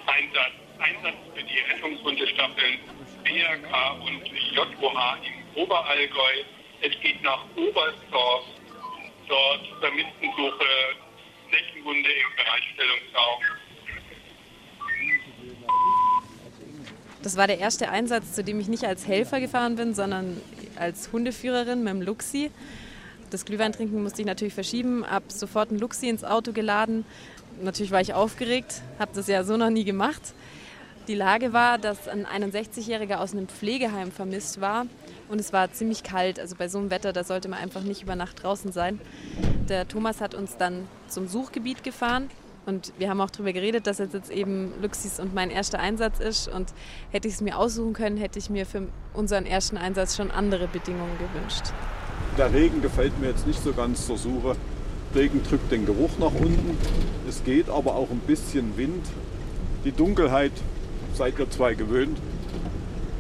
Einsatz. 0.07 0.53
Einsatz 0.79 1.17
für 1.35 1.43
die 1.43 1.59
Rettungshundestaffeln 1.59 2.79
BRK 3.25 3.95
und 3.95 4.29
JOH 4.55 5.17
im 5.27 5.61
Oberallgäu. 5.61 6.45
Es 6.83 6.93
geht 7.03 7.21
nach 7.25 7.45
Oberstdorf. 7.57 8.45
Dort 9.27 9.67
Vermisstensuche, 9.81 10.67
Flächenhunde 11.49 12.11
im 12.11 12.37
Bereitstellungsraum. 12.37 13.41
Das 17.25 17.37
war 17.37 17.49
der 17.49 17.59
erste 17.59 17.89
Einsatz, 17.89 18.35
zu 18.35 18.45
dem 18.45 18.61
ich 18.61 18.69
nicht 18.69 18.85
als 18.85 19.09
Helfer 19.09 19.41
gefahren 19.41 19.75
bin, 19.75 19.95
sondern 19.95 20.41
als 20.77 21.11
Hundeführerin 21.11 21.83
mit 21.83 21.93
dem 21.93 22.03
Luxi. 22.03 22.53
Das 23.33 23.47
Glühweintrinken 23.47 24.03
musste 24.03 24.21
ich 24.21 24.27
natürlich 24.27 24.53
verschieben, 24.53 25.07
habe 25.09 25.25
sofort 25.29 25.71
einen 25.71 25.79
Luxi 25.79 26.07
ins 26.07 26.23
Auto 26.23 26.53
geladen. 26.53 27.07
Natürlich 27.63 27.91
war 27.91 28.03
ich 28.03 28.13
aufgeregt, 28.13 28.83
habe 28.99 29.13
das 29.15 29.27
ja 29.27 29.43
so 29.43 29.57
noch 29.57 29.71
nie 29.71 29.85
gemacht. 29.85 30.35
Die 31.09 31.15
Lage 31.15 31.55
war, 31.55 31.79
dass 31.79 32.09
ein 32.09 32.27
61-Jähriger 32.27 33.17
aus 33.17 33.33
einem 33.33 33.49
Pflegeheim 33.49 34.13
vermisst 34.13 34.61
war 34.61 34.85
und 35.31 35.41
es 35.41 35.51
war 35.51 35.73
ziemlich 35.73 36.03
kalt. 36.03 36.39
Also 36.39 36.57
bei 36.57 36.69
so 36.69 36.77
einem 36.77 36.91
Wetter, 36.91 37.15
da 37.15 37.25
sollte 37.25 37.49
man 37.49 37.59
einfach 37.59 37.81
nicht 37.81 38.03
über 38.03 38.17
Nacht 38.17 38.43
draußen 38.43 38.71
sein. 38.71 39.01
Der 39.67 39.89
Thomas 39.89 40.21
hat 40.21 40.35
uns 40.35 40.59
dann 40.59 40.87
zum 41.09 41.27
Suchgebiet 41.27 41.83
gefahren 41.83 42.29
Und 42.67 42.93
wir 42.99 43.09
haben 43.09 43.23
auch 43.23 43.31
darüber 43.31 43.55
geredet, 43.55 43.87
dass 43.87 43.97
jetzt, 43.97 44.13
jetzt 44.13 44.31
eben 44.31 44.75
Luxis 44.83 45.19
und 45.19 45.33
mein 45.33 45.49
erster 45.49 45.79
Einsatz 45.79 46.21
ist. 46.21 46.49
Und 46.49 46.75
hätte 47.11 47.29
ich 47.29 47.35
es 47.35 47.41
mir 47.41 47.57
aussuchen 47.57 47.95
können, 47.95 48.19
hätte 48.19 48.39
ich 48.39 48.51
mir 48.51 48.67
für 48.67 48.89
unseren 49.15 49.47
ersten 49.47 49.79
Einsatz 49.79 50.17
schon 50.17 50.31
andere 50.31 50.69
Bedingungen 50.69 51.17
gewünscht. 51.19 51.73
Der 52.39 52.53
Regen 52.53 52.81
gefällt 52.81 53.19
mir 53.21 53.29
jetzt 53.29 53.47
nicht 53.47 53.63
so 53.63 53.75
ganz 53.75 54.07
zur 54.07 54.17
Suche. 54.17 54.57
Regen 55.15 55.43
drückt 55.43 55.71
den 55.71 55.85
Geruch 55.85 56.17
nach 56.19 56.33
unten. 56.33 56.79
Es 57.29 57.45
geht 57.45 57.69
aber 57.69 57.95
auch 57.95 58.11
ein 58.11 58.21
bisschen 58.21 58.77
Wind. 58.79 59.07
Die 59.85 59.93
Dunkelheit 59.93 60.53
seid 61.13 61.39
ihr 61.39 61.51
zwei 61.51 61.75
gewöhnt. 61.75 62.19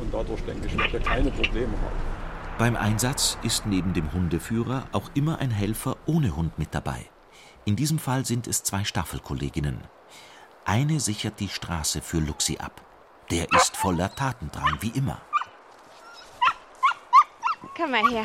Und 0.01 0.15
dadurch 0.15 0.41
denke 0.43 0.67
ich, 0.67 0.79
werdet 0.79 0.95
ihr 0.95 1.01
keine 1.01 1.31
Probleme 1.31 1.73
haben. 1.73 2.13
Beim 2.59 2.77
Einsatz 2.77 3.37
ist 3.43 3.67
neben 3.67 3.93
dem 3.93 4.13
Hundeführer 4.13 4.87
auch 4.93 5.11
immer 5.15 5.41
ein 5.41 5.51
Helfer 5.51 5.97
ohne 6.07 6.35
Hund 6.35 6.59
mit 6.59 6.75
dabei. 6.75 7.07
In 7.65 7.77
diesem 7.77 7.99
Fall 7.99 8.25
sind 8.25 8.47
es 8.47 8.63
zwei 8.63 8.85
Staffelkolleginnen. 8.85 9.79
Eine 10.65 11.01
sichert 11.01 11.39
die 11.41 11.49
Straße 11.49 12.01
für 12.01 12.19
Luxi 12.19 12.59
ab. 12.59 12.81
Der 13.31 13.53
ist 13.53 13.77
voller 13.77 14.15
Tatendrang, 14.15 14.79
wie 14.81 14.91
immer. 14.91 15.21
Komm 17.77 17.91
mal 17.91 18.09
her. 18.11 18.25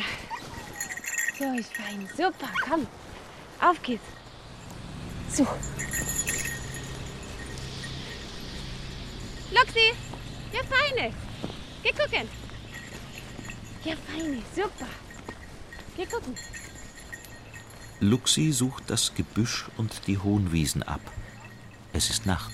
So 1.38 1.44
ist 1.52 1.72
fein. 1.76 2.08
Super, 2.16 2.50
komm. 2.68 2.84
Auf 3.60 3.80
geht's. 3.82 4.02
So. 5.30 5.46
Luxi, 9.52 9.92
ja 10.52 10.60
feine. 10.64 11.14
Geh 11.84 11.92
gucken. 11.92 12.28
Ja 13.84 13.94
feine, 14.06 14.42
super. 14.56 14.88
Geh 15.96 16.06
gucken. 16.06 16.34
Luxi 18.00 18.50
sucht 18.50 18.84
das 18.88 19.14
Gebüsch 19.14 19.66
und 19.76 20.08
die 20.08 20.18
hohen 20.18 20.50
Wiesen 20.50 20.82
ab. 20.82 21.00
Es 21.92 22.10
ist 22.10 22.26
Nacht. 22.26 22.52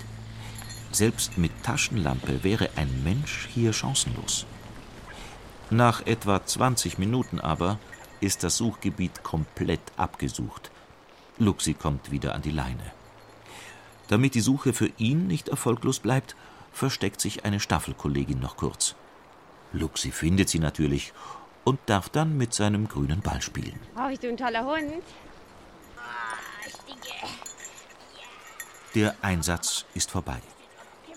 Selbst 0.92 1.38
mit 1.38 1.52
Taschenlampe 1.62 2.44
wäre 2.44 2.68
ein 2.76 3.02
Mensch 3.02 3.48
hier 3.52 3.72
chancenlos. 3.72 4.44
Nach 5.70 6.06
etwa 6.06 6.44
20 6.44 6.98
Minuten 6.98 7.40
aber 7.40 7.78
ist 8.20 8.42
das 8.44 8.56
Suchgebiet 8.56 9.22
komplett 9.22 9.80
abgesucht. 9.96 10.70
Luxi 11.38 11.74
kommt 11.74 12.10
wieder 12.10 12.34
an 12.34 12.42
die 12.42 12.50
Leine. 12.50 12.92
Damit 14.08 14.34
die 14.34 14.40
Suche 14.40 14.72
für 14.72 14.90
ihn 14.98 15.26
nicht 15.26 15.48
erfolglos 15.48 15.98
bleibt, 15.98 16.36
versteckt 16.72 17.20
sich 17.20 17.44
eine 17.44 17.60
Staffelkollegin 17.60 18.38
noch 18.38 18.56
kurz. 18.56 18.94
Luxi 19.72 20.10
findet 20.10 20.48
sie 20.48 20.58
natürlich 20.58 21.12
und 21.64 21.80
darf 21.86 22.08
dann 22.08 22.36
mit 22.36 22.54
seinem 22.54 22.88
grünen 22.88 23.20
Ball 23.20 23.42
spielen. 23.42 23.80
Oh, 23.96 24.08
bist 24.08 24.22
du 24.22 24.28
ein 24.28 24.36
toller 24.36 24.64
Hund? 24.64 25.02
Der 28.94 29.16
Einsatz 29.22 29.86
ist 29.94 30.10
vorbei. 30.10 30.40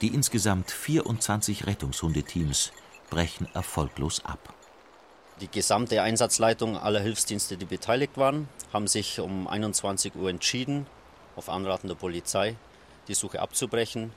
Die 0.01 0.07
insgesamt 0.07 0.71
24 0.71 1.67
Rettungshundeteams 1.67 2.71
brechen 3.09 3.47
erfolglos 3.53 4.25
ab. 4.25 4.53
Die 5.39 5.47
gesamte 5.47 6.01
Einsatzleitung 6.01 6.77
aller 6.77 6.99
Hilfsdienste, 6.99 7.57
die 7.57 7.65
beteiligt 7.65 8.17
waren, 8.17 8.49
haben 8.73 8.87
sich 8.87 9.19
um 9.19 9.47
21 9.47 10.15
Uhr 10.15 10.31
entschieden, 10.31 10.87
auf 11.35 11.47
Anraten 11.47 11.87
der 11.87 11.95
Polizei, 11.95 12.55
die 13.07 13.13
Suche 13.13 13.39
abzubrechen. 13.39 14.11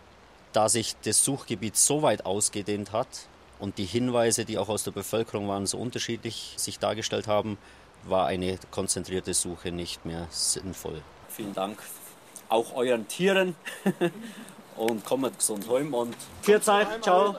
Da 0.54 0.70
sich 0.70 0.96
das 1.04 1.22
Suchgebiet 1.22 1.76
so 1.76 2.00
weit 2.00 2.24
ausgedehnt 2.24 2.92
hat 2.92 3.28
und 3.58 3.76
die 3.76 3.84
Hinweise, 3.84 4.46
die 4.46 4.56
auch 4.56 4.70
aus 4.70 4.82
der 4.82 4.92
Bevölkerung 4.92 5.46
waren, 5.46 5.66
so 5.66 5.76
unterschiedlich 5.76 6.54
sich 6.56 6.78
dargestellt 6.78 7.26
haben, 7.26 7.58
war 8.04 8.26
eine 8.26 8.58
konzentrierte 8.70 9.34
Suche 9.34 9.72
nicht 9.72 10.06
mehr 10.06 10.26
sinnvoll. 10.30 11.02
Vielen 11.28 11.52
Dank 11.52 11.78
auch 12.48 12.74
euren 12.74 13.06
Tieren 13.08 13.54
und 14.76 15.04
kommt 15.04 15.38
gesund 15.38 15.68
heim 15.70 15.92
und 15.94 16.16
viel 16.42 16.60
Zeit. 16.60 17.02
Ciao. 17.02 17.36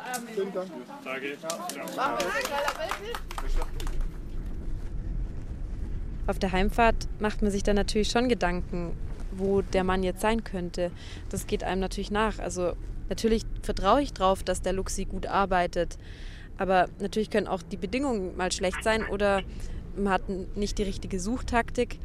Auf 6.27 6.39
der 6.39 6.51
Heimfahrt 6.51 7.07
macht 7.19 7.41
man 7.41 7.51
sich 7.51 7.63
dann 7.63 7.75
natürlich 7.75 8.09
schon 8.09 8.29
Gedanken, 8.29 8.95
wo 9.31 9.61
der 9.61 9.83
Mann 9.83 10.03
jetzt 10.03 10.21
sein 10.21 10.43
könnte. 10.43 10.91
Das 11.29 11.47
geht 11.47 11.63
einem 11.63 11.81
natürlich 11.81 12.11
nach. 12.11 12.39
Also 12.39 12.73
natürlich 13.09 13.43
vertraue 13.63 14.01
ich 14.01 14.13
darauf, 14.13 14.43
dass 14.43 14.61
der 14.61 14.73
Luxi 14.73 15.05
gut 15.05 15.25
arbeitet. 15.25 15.97
Aber 16.57 16.89
natürlich 16.99 17.29
können 17.29 17.47
auch 17.47 17.61
die 17.63 17.77
Bedingungen 17.77 18.37
mal 18.37 18.51
schlecht 18.51 18.83
sein 18.83 19.05
oder 19.05 19.41
man 19.95 20.13
hat 20.13 20.29
nicht 20.29 20.77
die 20.77 20.83
richtige 20.83 21.19
Suchtaktik. 21.19 21.99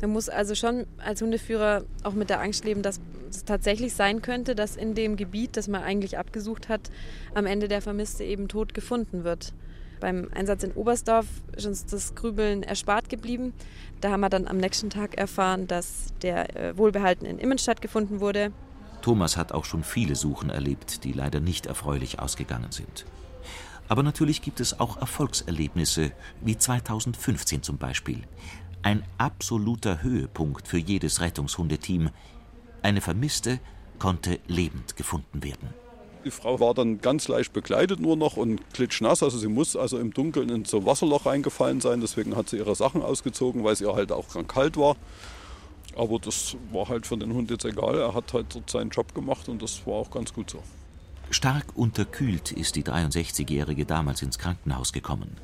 Man 0.00 0.10
muss 0.10 0.28
also 0.28 0.54
schon 0.54 0.86
als 0.98 1.22
Hundeführer 1.22 1.84
auch 2.02 2.12
mit 2.12 2.28
der 2.30 2.40
Angst 2.40 2.64
leben, 2.64 2.82
dass 2.82 3.00
es 3.30 3.44
tatsächlich 3.44 3.94
sein 3.94 4.22
könnte, 4.22 4.54
dass 4.54 4.76
in 4.76 4.94
dem 4.94 5.16
Gebiet, 5.16 5.56
das 5.56 5.68
man 5.68 5.82
eigentlich 5.82 6.18
abgesucht 6.18 6.68
hat, 6.68 6.90
am 7.34 7.46
Ende 7.46 7.68
der 7.68 7.82
Vermisste 7.82 8.24
eben 8.24 8.48
tot 8.48 8.74
gefunden 8.74 9.24
wird. 9.24 9.52
Beim 10.00 10.28
Einsatz 10.34 10.62
in 10.62 10.72
Oberstdorf 10.72 11.26
ist 11.56 11.66
uns 11.66 11.86
das 11.86 12.14
Grübeln 12.14 12.62
erspart 12.62 13.08
geblieben. 13.08 13.54
Da 14.02 14.10
haben 14.10 14.20
wir 14.20 14.28
dann 14.28 14.46
am 14.46 14.58
nächsten 14.58 14.90
Tag 14.90 15.16
erfahren, 15.16 15.66
dass 15.66 16.12
der 16.20 16.54
äh, 16.54 16.76
wohlbehalten 16.76 17.24
in 17.24 17.38
Immenstadt 17.38 17.80
gefunden 17.80 18.20
wurde. 18.20 18.52
Thomas 19.00 19.36
hat 19.36 19.52
auch 19.52 19.64
schon 19.64 19.84
viele 19.84 20.14
Suchen 20.14 20.50
erlebt, 20.50 21.04
die 21.04 21.12
leider 21.12 21.40
nicht 21.40 21.66
erfreulich 21.66 22.18
ausgegangen 22.18 22.72
sind. 22.72 23.06
Aber 23.88 24.02
natürlich 24.02 24.42
gibt 24.42 24.60
es 24.60 24.80
auch 24.80 25.00
Erfolgserlebnisse, 25.00 26.10
wie 26.40 26.58
2015 26.58 27.62
zum 27.62 27.78
Beispiel. 27.78 28.22
Ein 28.86 29.02
absoluter 29.18 30.04
Höhepunkt 30.04 30.68
für 30.68 30.78
jedes 30.78 31.20
Rettungshundeteam. 31.20 32.10
Eine 32.82 33.00
Vermisste 33.00 33.58
konnte 33.98 34.38
lebend 34.46 34.94
gefunden 34.94 35.42
werden. 35.42 35.70
Die 36.24 36.30
Frau 36.30 36.60
war 36.60 36.72
dann 36.72 37.00
ganz 37.00 37.26
leicht 37.26 37.52
bekleidet 37.52 37.98
nur 37.98 38.16
noch 38.16 38.36
und 38.36 38.60
klitschnass. 38.72 39.24
Also 39.24 39.38
sie 39.38 39.48
muss 39.48 39.74
also 39.74 39.98
im 39.98 40.14
Dunkeln 40.14 40.50
in 40.50 40.64
so 40.66 40.76
ein 40.76 40.86
Wasserloch 40.86 41.26
reingefallen 41.26 41.80
sein. 41.80 42.00
Deswegen 42.00 42.36
hat 42.36 42.48
sie 42.48 42.58
ihre 42.58 42.76
Sachen 42.76 43.02
ausgezogen, 43.02 43.64
weil 43.64 43.72
es 43.72 43.80
ihr 43.80 43.92
halt 43.92 44.12
auch 44.12 44.28
ganz 44.32 44.46
kalt 44.46 44.76
war. 44.76 44.94
Aber 45.96 46.20
das 46.20 46.56
war 46.70 46.88
halt 46.88 47.08
für 47.08 47.16
den 47.16 47.34
Hund 47.34 47.50
jetzt 47.50 47.64
egal. 47.64 47.98
Er 47.98 48.14
hat 48.14 48.32
halt 48.34 48.56
seinen 48.70 48.90
Job 48.90 49.16
gemacht 49.16 49.48
und 49.48 49.60
das 49.62 49.84
war 49.84 49.94
auch 49.94 50.12
ganz 50.12 50.32
gut 50.32 50.48
so. 50.48 50.62
Stark 51.30 51.74
unterkühlt 51.74 52.52
ist 52.52 52.76
die 52.76 52.84
63-Jährige 52.84 53.84
damals 53.84 54.22
ins 54.22 54.38
Krankenhaus 54.38 54.92
gekommen. 54.92 55.36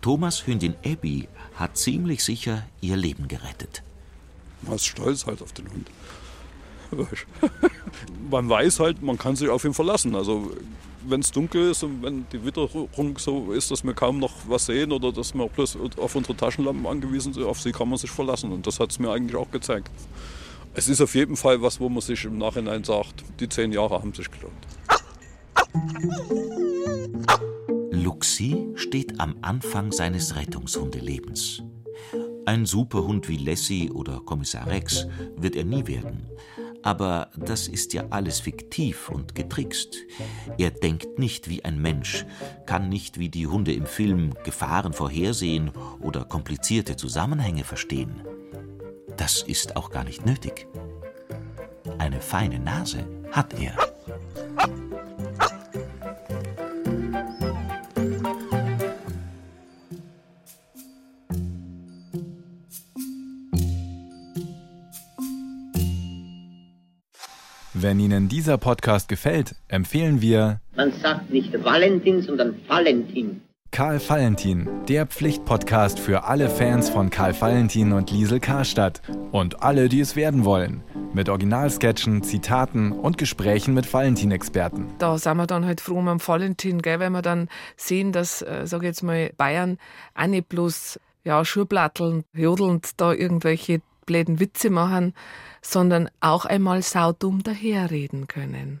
Thomas 0.00 0.46
Hündin 0.46 0.74
Abby 0.84 1.28
hat 1.54 1.76
ziemlich 1.76 2.24
sicher 2.24 2.66
ihr 2.80 2.96
Leben 2.96 3.28
gerettet. 3.28 3.82
Man 4.62 4.76
ist 4.76 4.86
stolz 4.86 5.26
halt 5.26 5.42
auf 5.42 5.52
den 5.52 5.66
Hund. 5.70 5.90
man 8.30 8.48
weiß 8.48 8.80
halt, 8.80 9.02
man 9.02 9.18
kann 9.18 9.36
sich 9.36 9.48
auf 9.48 9.64
ihn 9.64 9.74
verlassen. 9.74 10.14
Also 10.14 10.50
wenn 11.06 11.20
es 11.20 11.30
dunkel 11.30 11.70
ist 11.70 11.82
und 11.82 12.02
wenn 12.02 12.26
die 12.32 12.44
Witterung 12.44 13.18
so 13.18 13.52
ist, 13.52 13.70
dass 13.70 13.84
wir 13.84 13.94
kaum 13.94 14.18
noch 14.18 14.32
was 14.48 14.66
sehen 14.66 14.92
oder 14.92 15.12
dass 15.12 15.34
wir 15.34 15.46
bloß 15.48 15.78
auf 15.98 16.14
unsere 16.14 16.36
Taschenlampen 16.36 16.86
angewiesen 16.86 17.32
sind, 17.32 17.44
auf 17.44 17.60
sie 17.60 17.72
kann 17.72 17.88
man 17.88 17.98
sich 17.98 18.10
verlassen. 18.10 18.52
Und 18.52 18.66
das 18.66 18.80
hat 18.80 18.90
es 18.90 18.98
mir 18.98 19.10
eigentlich 19.10 19.36
auch 19.36 19.50
gezeigt. 19.50 19.90
Es 20.72 20.88
ist 20.88 21.00
auf 21.00 21.14
jeden 21.14 21.36
Fall 21.36 21.60
was, 21.60 21.78
wo 21.78 21.88
man 21.88 22.00
sich 22.00 22.24
im 22.24 22.38
Nachhinein 22.38 22.84
sagt, 22.84 23.24
die 23.38 23.48
zehn 23.48 23.72
Jahre 23.72 23.94
haben 23.94 24.14
sich 24.14 24.28
gelohnt. 24.30 24.66
Luxi 28.02 28.66
steht 28.76 29.20
am 29.20 29.36
Anfang 29.42 29.92
seines 29.92 30.34
Rettungshundelebens. 30.34 31.62
Ein 32.46 32.64
Superhund 32.64 33.28
wie 33.28 33.36
Lassie 33.36 33.90
oder 33.90 34.20
Kommissar 34.20 34.66
Rex 34.68 35.06
wird 35.36 35.54
er 35.54 35.64
nie 35.64 35.86
werden. 35.86 36.30
Aber 36.82 37.30
das 37.36 37.68
ist 37.68 37.92
ja 37.92 38.06
alles 38.08 38.40
fiktiv 38.40 39.10
und 39.10 39.34
getrickst. 39.34 39.96
Er 40.56 40.70
denkt 40.70 41.18
nicht 41.18 41.50
wie 41.50 41.62
ein 41.62 41.78
Mensch, 41.82 42.24
kann 42.64 42.88
nicht 42.88 43.18
wie 43.18 43.28
die 43.28 43.46
Hunde 43.46 43.74
im 43.74 43.84
Film 43.84 44.32
Gefahren 44.44 44.94
vorhersehen 44.94 45.70
oder 46.00 46.24
komplizierte 46.24 46.96
Zusammenhänge 46.96 47.64
verstehen. 47.64 48.22
Das 49.18 49.42
ist 49.42 49.76
auch 49.76 49.90
gar 49.90 50.04
nicht 50.04 50.24
nötig. 50.24 50.66
Eine 51.98 52.22
feine 52.22 52.60
Nase 52.60 53.06
hat 53.30 53.60
er. 53.60 53.89
Wenn 67.82 67.98
Ihnen 67.98 68.28
dieser 68.28 68.58
Podcast 68.58 69.08
gefällt, 69.08 69.54
empfehlen 69.68 70.20
wir 70.20 70.60
Man 70.76 70.92
sagt 71.00 71.30
nicht 71.30 71.64
Valentin, 71.64 72.20
sondern 72.20 72.54
Valentin. 72.68 73.40
Karl 73.70 73.98
Valentin, 74.06 74.68
der 74.86 75.06
Pflichtpodcast 75.06 75.98
für 75.98 76.24
alle 76.24 76.50
Fans 76.50 76.90
von 76.90 77.08
Karl 77.08 77.40
Valentin 77.40 77.94
und 77.94 78.10
Liesel 78.10 78.38
Karstadt 78.38 79.00
und 79.32 79.62
alle, 79.62 79.88
die 79.88 80.00
es 80.00 80.14
werden 80.14 80.44
wollen. 80.44 80.82
Mit 81.14 81.30
Originalsketchen, 81.30 82.22
Zitaten 82.22 82.92
und 82.92 83.16
Gesprächen 83.16 83.72
mit 83.72 83.90
Valentin-Experten. 83.90 84.88
Da 84.98 85.16
sind 85.16 85.38
wir 85.38 85.46
dann 85.46 85.64
halt 85.64 85.80
froh 85.80 86.00
um 86.00 86.20
Valentin, 86.20 86.82
gell, 86.82 87.00
wenn 87.00 87.12
wir 87.12 87.22
dann 87.22 87.48
sehen, 87.78 88.12
dass, 88.12 88.42
äh, 88.42 88.66
sag 88.66 88.82
ich 88.82 88.88
jetzt 88.88 89.02
mal, 89.02 89.32
Bayern 89.38 89.78
auch 90.14 90.26
nicht 90.26 90.50
bloß 90.50 91.00
ja, 91.24 91.44
Schuhplatteln, 91.46 92.24
jodelnd 92.34 93.00
da 93.00 93.14
irgendwelche 93.14 93.80
bläden 94.10 94.40
Witze 94.40 94.70
machen, 94.70 95.14
sondern 95.62 96.10
auch 96.18 96.44
einmal 96.44 96.82
saudumm 96.82 97.44
daherreden 97.44 98.26
können. 98.26 98.80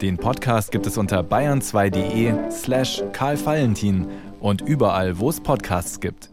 Den 0.00 0.16
Podcast 0.16 0.70
gibt 0.70 0.86
es 0.86 0.96
unter 0.96 1.22
bayern2.de 1.22 2.52
slash 2.52 3.02
Karl 3.12 3.44
Valentin 3.44 4.06
und 4.38 4.60
überall, 4.60 5.18
wo 5.18 5.28
es 5.28 5.40
Podcasts 5.40 5.98
gibt. 5.98 6.30